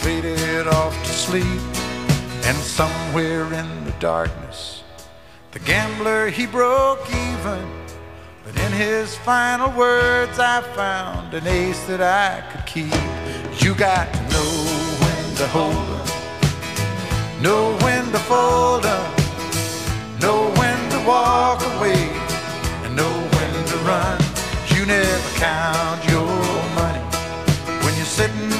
faded 0.00 0.66
off 0.66 0.96
to 1.04 1.12
sleep. 1.12 1.60
And 2.44 2.56
somewhere 2.56 3.44
in 3.52 3.84
the 3.84 3.94
darkness, 4.00 4.82
the 5.52 5.58
gambler 5.58 6.30
he 6.30 6.46
broke 6.46 7.06
even. 7.08 7.62
But 8.44 8.58
in 8.64 8.72
his 8.72 9.14
final 9.18 9.70
words, 9.76 10.38
I 10.38 10.62
found 10.74 11.34
an 11.34 11.46
ace 11.46 11.84
that 11.84 12.00
I 12.00 12.40
could 12.50 12.66
keep. 12.66 13.02
You 13.62 13.74
got 13.74 14.12
to 14.12 14.20
know 14.32 14.52
when 15.02 15.36
to 15.36 15.46
hold 15.48 15.88
up, 16.00 16.08
know 17.42 17.76
when 17.84 18.04
to 18.10 18.18
fold 18.20 18.86
up, 18.86 19.18
know 20.20 20.50
when 20.56 20.78
to 20.92 20.98
walk 21.06 21.60
away, 21.74 22.08
and 22.84 22.96
know 22.96 23.14
when 23.36 23.52
to 23.70 23.76
run. 23.90 24.18
You 24.74 24.86
never 24.86 25.38
count 25.38 26.00
your 26.08 26.32
money 26.74 27.04
when 27.84 27.94
you're 27.96 28.14
sitting 28.20 28.59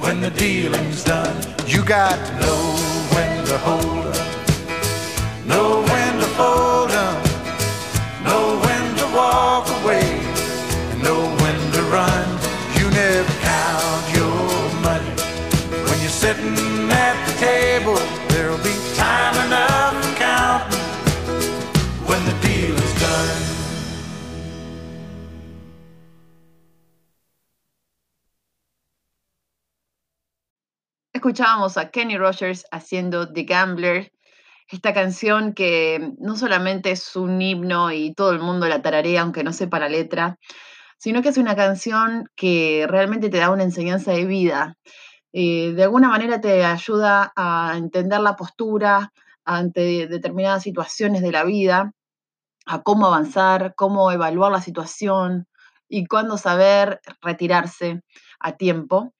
when 0.00 0.20
the 0.20 0.30
dealing's 0.30 1.04
done. 1.04 1.36
You 1.66 1.84
got 1.84 2.16
to 2.26 2.32
know 2.40 2.62
when 3.14 3.46
to 3.46 3.58
hold 3.58 4.16
'em, 4.16 4.33
Escuchábamos 31.34 31.76
a 31.78 31.90
Kenny 31.90 32.16
Rogers 32.16 32.64
haciendo 32.70 33.32
The 33.32 33.42
Gambler, 33.42 34.12
esta 34.68 34.94
canción 34.94 35.52
que 35.52 36.12
no 36.16 36.36
solamente 36.36 36.92
es 36.92 37.16
un 37.16 37.42
himno 37.42 37.90
y 37.90 38.14
todo 38.14 38.30
el 38.30 38.38
mundo 38.38 38.68
la 38.68 38.82
tararea, 38.82 39.22
aunque 39.22 39.42
no 39.42 39.52
sepa 39.52 39.80
la 39.80 39.88
letra, 39.88 40.38
sino 40.96 41.22
que 41.22 41.30
es 41.30 41.36
una 41.36 41.56
canción 41.56 42.30
que 42.36 42.86
realmente 42.88 43.30
te 43.30 43.38
da 43.38 43.50
una 43.50 43.64
enseñanza 43.64 44.12
de 44.12 44.26
vida. 44.26 44.76
Eh, 45.32 45.72
de 45.72 45.82
alguna 45.82 46.08
manera 46.08 46.40
te 46.40 46.64
ayuda 46.64 47.32
a 47.34 47.72
entender 47.78 48.20
la 48.20 48.36
postura 48.36 49.12
ante 49.44 50.06
determinadas 50.06 50.62
situaciones 50.62 51.20
de 51.20 51.32
la 51.32 51.42
vida, 51.42 51.94
a 52.64 52.82
cómo 52.82 53.06
avanzar, 53.08 53.74
cómo 53.74 54.12
evaluar 54.12 54.52
la 54.52 54.60
situación 54.60 55.48
y 55.88 56.06
cuándo 56.06 56.38
saber 56.38 57.00
retirarse 57.20 58.02
a 58.38 58.52
tiempo. 58.52 59.12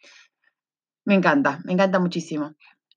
Me 1.05 1.14
encanta, 1.14 1.61
me 1.64 1.72
encanta 1.72 1.98
muchísimo. 1.98 2.55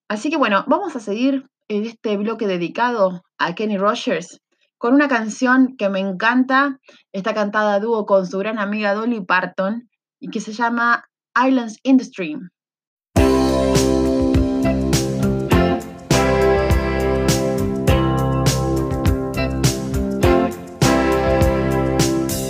Así 0.07 0.29
que 0.29 0.37
bueno, 0.37 0.63
vamos 0.67 0.95
a 0.95 1.01
seguir 1.01 1.49
en 1.67 1.85
este 1.85 2.15
bloque 2.15 2.47
dedicado 2.47 3.23
a 3.37 3.53
Kenny 3.53 3.77
Rogers 3.77 4.39
con 4.77 4.93
una 4.93 5.09
canción 5.09 5.75
que 5.77 5.89
me 5.89 5.99
encanta. 5.99 6.79
Está 7.11 7.33
cantada 7.33 7.75
a 7.75 7.79
dúo 7.79 8.05
con 8.05 8.25
su 8.25 8.37
gran 8.37 8.59
amiga 8.59 8.93
Dolly 8.93 9.21
Parton 9.21 9.89
y 10.19 10.29
que 10.29 10.39
se 10.39 10.53
llama 10.53 11.03
Islands 11.35 11.79
in 11.83 11.97
the 11.97 12.05
Stream. 12.05 12.49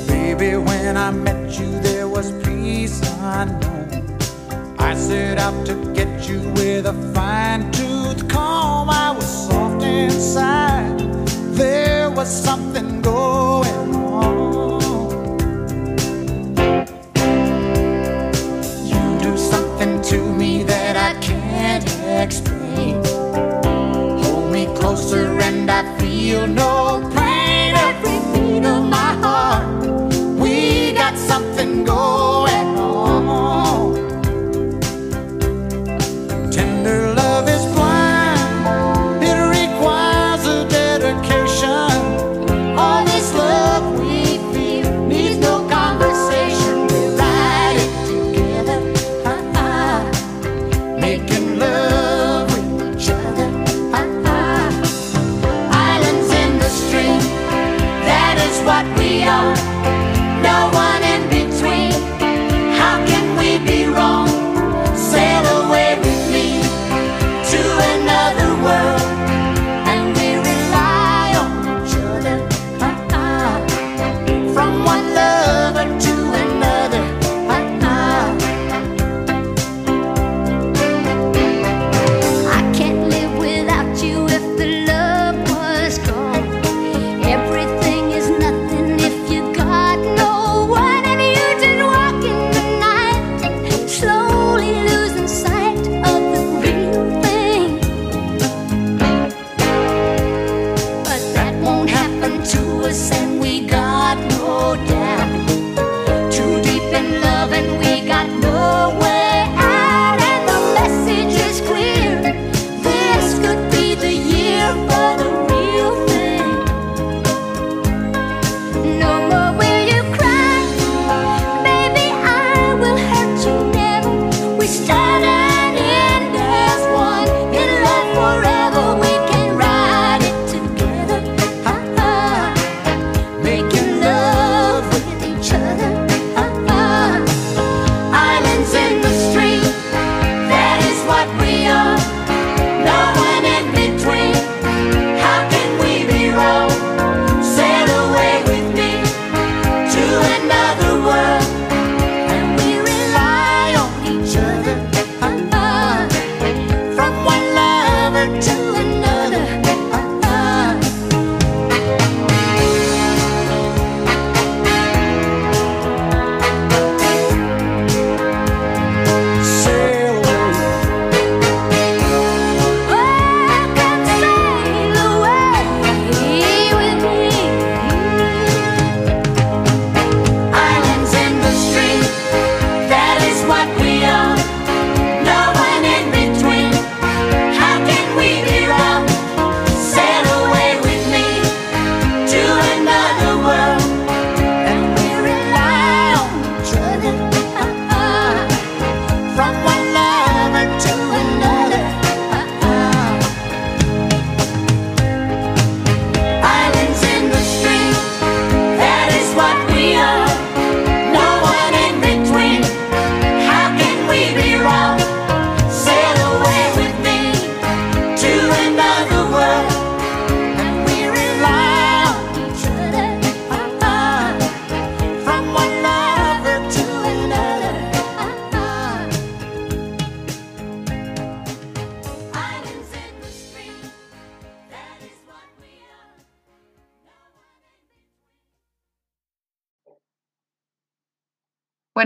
Baby, 0.07 0.57
when 0.57 0.97
I 0.97 1.11
met 1.11 1.57
you, 1.57 1.81
there 1.81 2.07
was 2.07 2.31
peace. 2.43 3.01
I 4.87 4.95
set 4.95 5.37
out 5.37 5.65
to 5.65 5.73
get 5.93 6.29
you 6.29 6.39
with 6.53 6.85
a 6.85 6.93
fine 7.13 7.69
tooth 7.73 8.29
comb. 8.29 8.89
I 8.89 9.11
was 9.11 9.25
soft 9.25 9.83
inside. 9.83 10.97
There 11.57 12.09
was 12.09 12.29
something 12.29 13.01
going 13.01 13.95
on. 13.95 14.79
You 18.91 19.19
do 19.19 19.35
something 19.35 20.01
to 20.03 20.33
me 20.33 20.63
that 20.63 20.95
I 20.95 21.19
can't 21.19 21.83
explain. 22.23 23.03
Hold 24.23 24.53
me 24.53 24.67
closer 24.77 25.37
and 25.41 25.69
I 25.69 25.83
feel 25.99 26.47
no 26.47 27.01
pain. 27.13 27.16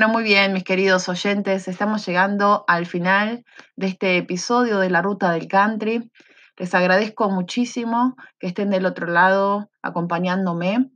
Muy 0.08 0.24
bien, 0.24 0.52
mis 0.54 0.64
queridos 0.64 1.08
oyentes, 1.10 1.68
estamos 1.68 2.04
llegando 2.08 2.66
al 2.68 2.88
final 2.88 3.45
de 3.76 3.88
este 3.88 4.18
episodio 4.18 4.80
de 4.80 4.89
La 4.89 5.04
Ruta 5.04 5.32
del 5.32 5.47
Country. 5.47 6.12
Les 6.58 6.74
agradezco 6.74 7.30
muchísimo 7.30 8.16
que 8.39 8.47
estén 8.47 8.72
del 8.72 8.88
otro 8.88 9.06
lado 9.06 9.70
acompañándome. 9.84 10.89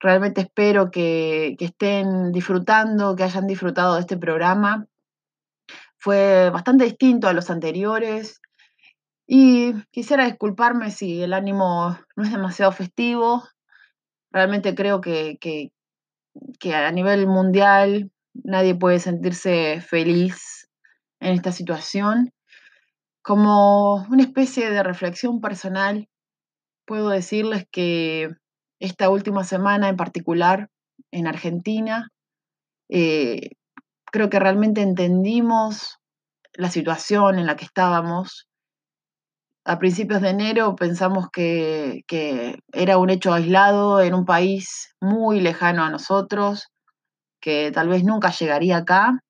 Realmente 0.00 0.40
espero 0.40 0.90
que, 0.90 1.54
estén 1.60 2.32
disfrutando, 2.32 3.14
que 3.14 3.24
hayan 3.24 3.46
disfrutado 3.46 3.94
de 3.94 4.00
este 4.00 4.16
programa. 4.16 4.86
Fue 5.98 6.48
bastante 6.50 6.84
distinto 6.84 7.28
a 7.28 7.34
los 7.34 7.50
anteriores 7.50 8.40
Y 9.26 9.74
quisiera 9.90 10.24
disculparme 10.24 10.90
si 10.90 11.22
el 11.22 11.34
ánimo 11.34 11.98
no 12.16 12.24
es 12.24 12.32
demasiado 12.32 12.72
festivo. 12.72 13.44
Realmente 14.32 14.74
creo 14.74 15.02
que, 15.02 15.36
que 15.38 16.74
a 16.74 16.90
nivel 16.90 17.26
mundial 17.26 18.10
nadie 18.34 18.74
puede 18.74 18.98
sentirse 18.98 19.80
feliz 19.80 20.68
en 21.20 21.34
esta 21.34 21.52
situación. 21.52 22.32
Como 23.22 24.06
una 24.10 24.22
especie 24.22 24.70
de 24.70 24.82
reflexión 24.82 25.40
personal, 25.40 26.08
puedo 26.86 27.08
decirles 27.08 27.66
que 27.70 28.30
esta 28.80 29.08
última 29.08 29.44
semana 29.44 29.88
en 29.88 29.96
particular 29.96 30.68
en 31.10 31.26
Argentina, 31.26 32.10
eh, 32.90 33.50
creo 34.12 34.28
que 34.28 34.38
realmente 34.38 34.82
entendimos 34.82 35.98
la 36.52 36.70
situación 36.70 37.38
en 37.38 37.46
la 37.46 37.56
que 37.56 37.64
estábamos. 37.64 38.48
A 39.64 39.78
principios 39.78 40.20
de 40.20 40.28
enero 40.28 40.76
pensamos 40.76 41.30
que, 41.32 42.02
que 42.06 42.58
era 42.72 42.98
un 42.98 43.08
hecho 43.08 43.32
aislado 43.32 44.02
en 44.02 44.12
un 44.12 44.26
país 44.26 44.94
muy 45.00 45.40
lejano 45.40 45.82
a 45.82 45.90
nosotros, 45.90 46.68
que 47.44 47.70
tal 47.72 47.88
vez 47.90 48.04
nunca 48.04 48.30
llegaría 48.30 48.78
acá, 48.78 49.20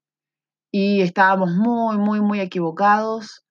y 0.71 1.01
estábamos 1.03 1.51
muy, 1.51 1.99
muy, 1.99 2.21
muy 2.21 2.39
equivocados. 2.39 3.45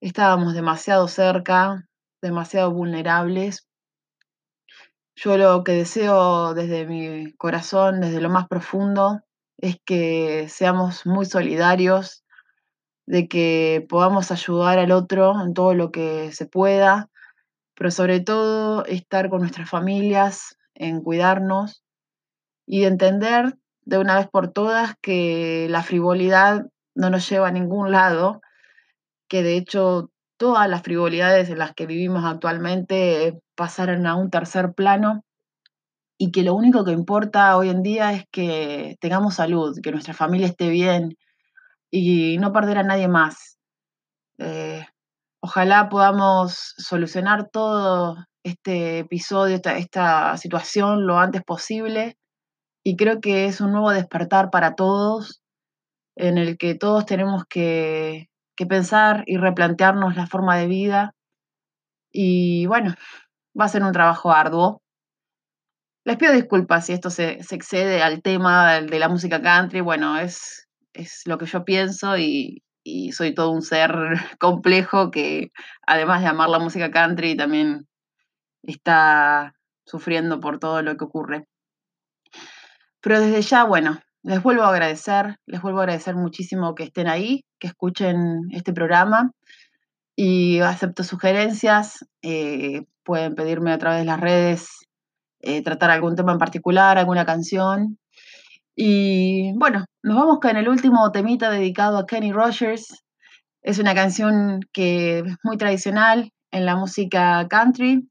Estábamos 0.00 0.54
demasiado 0.54 1.06
cerca, 1.06 1.88
demasiado 2.20 2.72
vulnerables. 2.72 3.68
Yo 5.14 5.38
lo 5.38 5.62
que 5.62 5.72
deseo 5.74 6.54
desde 6.54 6.86
mi 6.86 7.32
corazón, 7.34 8.00
desde 8.00 8.20
lo 8.20 8.30
más 8.30 8.48
profundo, 8.48 9.20
es 9.58 9.76
que 9.84 10.48
seamos 10.48 11.06
muy 11.06 11.24
solidarios, 11.24 12.24
de 13.06 13.28
que 13.28 13.86
podamos 13.88 14.32
ayudar 14.32 14.80
al 14.80 14.90
otro 14.90 15.40
en 15.40 15.54
todo 15.54 15.72
lo 15.72 15.92
que 15.92 16.32
se 16.32 16.46
pueda, 16.46 17.10
pero 17.76 17.92
sobre 17.92 18.18
todo 18.18 18.84
estar 18.86 19.30
con 19.30 19.42
nuestras 19.42 19.70
familias, 19.70 20.58
en 20.74 21.00
cuidarnos 21.00 21.84
y 22.66 22.84
entender 22.84 23.56
de 23.84 23.98
una 23.98 24.16
vez 24.16 24.28
por 24.28 24.52
todas 24.52 24.94
que 25.00 25.66
la 25.70 25.82
frivolidad 25.82 26.66
no 26.94 27.10
nos 27.10 27.28
lleva 27.28 27.48
a 27.48 27.52
ningún 27.52 27.90
lado, 27.90 28.40
que 29.28 29.42
de 29.42 29.56
hecho 29.56 30.10
todas 30.36 30.68
las 30.68 30.82
frivolidades 30.82 31.48
en 31.50 31.58
las 31.58 31.74
que 31.74 31.86
vivimos 31.86 32.24
actualmente 32.24 33.40
pasaron 33.54 34.06
a 34.06 34.16
un 34.16 34.30
tercer 34.30 34.72
plano 34.74 35.24
y 36.18 36.30
que 36.30 36.42
lo 36.42 36.54
único 36.54 36.84
que 36.84 36.92
importa 36.92 37.56
hoy 37.56 37.70
en 37.70 37.82
día 37.82 38.12
es 38.12 38.24
que 38.30 38.96
tengamos 39.00 39.34
salud, 39.34 39.78
que 39.82 39.92
nuestra 39.92 40.14
familia 40.14 40.46
esté 40.46 40.68
bien 40.68 41.16
y 41.90 42.38
no 42.38 42.52
perder 42.52 42.78
a 42.78 42.82
nadie 42.82 43.08
más. 43.08 43.58
Eh, 44.38 44.84
ojalá 45.40 45.88
podamos 45.88 46.74
solucionar 46.78 47.48
todo 47.50 48.16
este 48.42 49.00
episodio, 49.00 49.60
esta 49.64 50.36
situación 50.36 51.06
lo 51.06 51.18
antes 51.18 51.42
posible 51.42 52.16
y 52.84 52.96
creo 52.96 53.20
que 53.20 53.46
es 53.46 53.60
un 53.60 53.72
nuevo 53.72 53.90
despertar 53.90 54.50
para 54.50 54.74
todos 54.74 55.42
en 56.16 56.38
el 56.38 56.58
que 56.58 56.74
todos 56.74 57.06
tenemos 57.06 57.44
que, 57.48 58.28
pensar 58.68 59.24
y 59.26 59.36
replantearnos 59.36 60.16
la 60.16 60.26
forma 60.26 60.56
de 60.56 60.68
vida 60.68 61.14
y 62.12 62.66
bueno, 62.66 62.94
va 63.58 63.64
a 63.64 63.68
ser 63.68 63.82
un 63.82 63.92
trabajo 63.92 64.30
arduo. 64.30 64.80
Les 66.04 66.16
pido 66.16 66.32
disculpas 66.32 66.86
si 66.86 66.92
esto 66.92 67.10
se, 67.10 67.42
se 67.42 67.56
excede 67.56 68.02
al 68.02 68.22
tema 68.22 68.80
de 68.80 68.98
la 68.98 69.08
música 69.08 69.42
country. 69.42 69.80
Bueno, 69.80 70.18
es, 70.18 70.68
es 70.92 71.22
lo 71.26 71.38
que 71.38 71.46
yo 71.46 71.64
pienso 71.64 72.16
y, 72.16 72.62
y 72.84 73.12
soy 73.12 73.34
todo 73.34 73.50
un 73.50 73.62
ser 73.62 73.90
complejo 74.38 75.10
que 75.10 75.50
además 75.86 76.20
de 76.22 76.28
amar 76.28 76.48
la 76.48 76.60
música 76.60 76.90
country 76.90 77.36
también 77.36 77.88
está 78.62 79.54
sufriendo 79.84 80.40
por 80.40 80.58
todo 80.58 80.82
lo 80.82 80.96
que 80.96 81.04
ocurre. 81.04 81.46
Pero 83.04 83.20
desde 83.20 83.42
ya, 83.42 83.64
bueno, 83.64 84.00
les 84.22 84.42
vuelvo 84.42 84.62
a 84.62 84.70
agradecer, 84.70 85.36
les 85.44 85.60
vuelvo 85.60 85.80
a 85.80 85.82
agradecer 85.82 86.14
muchísimo 86.16 86.74
que 86.74 86.84
estén 86.84 87.06
ahí, 87.06 87.44
que 87.60 87.66
escuchen 87.66 88.40
este 88.52 88.72
programa 88.72 89.30
y 90.16 90.60
acepto 90.60 91.04
sugerencias. 91.04 92.06
eh, 92.22 92.86
pueden 93.04 93.34
pedirme 93.34 93.72
a 93.72 93.78
través 93.78 94.00
de 94.00 94.06
las 94.06 94.18
redes 94.18 94.68
eh, 95.42 95.62
tratar 95.62 95.90
algún 95.90 96.16
tema 96.16 96.32
en 96.32 96.38
particular, 96.38 96.96
alguna 96.96 97.26
canción. 97.26 97.98
Y 98.74 99.52
bueno, 99.58 99.84
nos 100.02 100.16
vamos 100.16 100.38
con 100.40 100.56
el 100.56 100.68
último 100.68 101.12
temita 101.12 101.50
dedicado 101.50 101.98
a 101.98 102.06
Kenny 102.06 102.32
Rogers. 102.32 103.04
Es 103.62 103.78
una 103.78 103.94
canción 103.94 104.60
que 104.72 105.18
es 105.18 105.36
muy 105.42 105.58
tradicional 105.58 106.30
en 106.50 106.64
la 106.64 106.76
música 106.76 107.46
country 107.50 108.08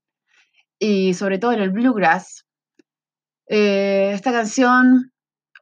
y 0.79 1.15
sobre 1.15 1.39
todo 1.39 1.53
en 1.53 1.61
el 1.61 1.71
bluegrass. 1.71 2.42
Eh, 3.47 4.11
esta 4.13 4.31
canción, 4.31 5.11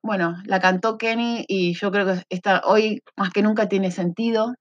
bueno, 0.04 0.36
la 0.46 0.60
cantó 0.60 0.98
Kenny 0.98 1.46
y 1.48 1.74
yo 1.74 1.92
creo 1.92 2.06
que 2.06 2.24
esta, 2.30 2.62
hoy 2.66 3.02
más 3.18 3.32
que 3.32 3.42
nunca 3.42 3.68
tiene 3.68 3.92
sentido 3.92 4.54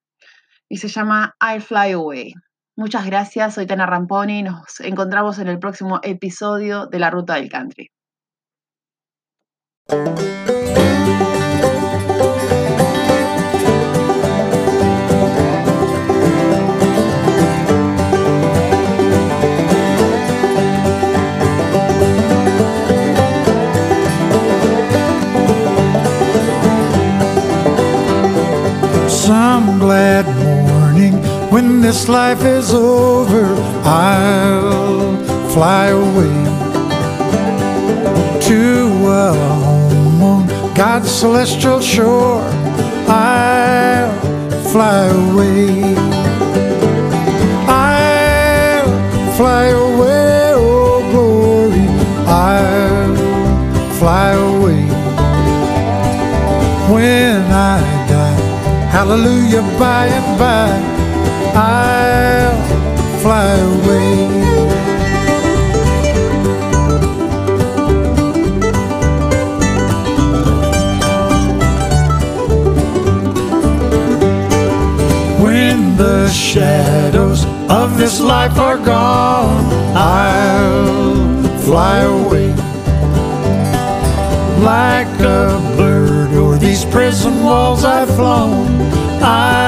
y 0.68 0.78
se 0.78 0.88
llama 0.88 1.34
I 1.40 1.60
Fly 1.60 1.92
Away. 1.92 2.34
Muchas 2.76 3.04
gracias, 3.06 3.54
soy 3.54 3.66
Tana 3.66 3.86
Ramponi 3.86 4.38
y 4.38 4.42
nos 4.42 4.80
encontramos 4.80 5.38
en 5.38 5.48
el 5.48 5.58
próximo 5.58 6.00
episodio 6.02 6.86
de 6.86 6.98
La 6.98 7.10
Ruta 7.10 7.34
del 7.34 7.50
Country. 7.50 7.90
When 31.50 31.80
this 31.80 32.08
life 32.08 32.44
is 32.44 32.72
over, 32.72 33.44
I'll 33.84 35.16
fly 35.52 35.88
away 35.88 36.36
to 38.48 38.60
a 39.06 39.34
home 39.34 40.22
on 40.22 40.74
God's 40.74 41.10
celestial 41.10 41.80
shore. 41.80 42.42
I'll 43.08 44.12
fly 44.72 45.06
away. 45.06 45.94
I'll 47.68 48.90
fly 49.36 49.66
away, 49.66 50.52
oh 50.54 51.02
glory. 51.10 51.86
I'll 52.26 53.16
fly 53.98 54.30
away 54.32 54.82
when 56.92 57.42
I 57.50 57.80
die. 58.08 58.40
Hallelujah, 58.90 59.62
by 59.78 60.06
and 60.06 60.38
by, 60.38 60.99
I'll 61.54 62.56
fly 63.20 63.54
away. 63.74 64.40
When 75.42 75.96
the 75.96 76.28
shadows 76.28 77.44
of 77.68 77.96
this 77.98 78.20
life 78.20 78.58
are 78.58 78.78
gone, 78.78 79.64
I'll 79.96 81.58
fly 81.60 82.00
away 82.00 82.54
like 84.60 85.20
a 85.20 85.58
bird 85.76 86.34
o'er 86.34 86.58
these 86.58 86.84
prison 86.84 87.42
walls 87.42 87.84
I've 87.84 88.14
flown. 88.14 88.68
I'll 89.22 89.59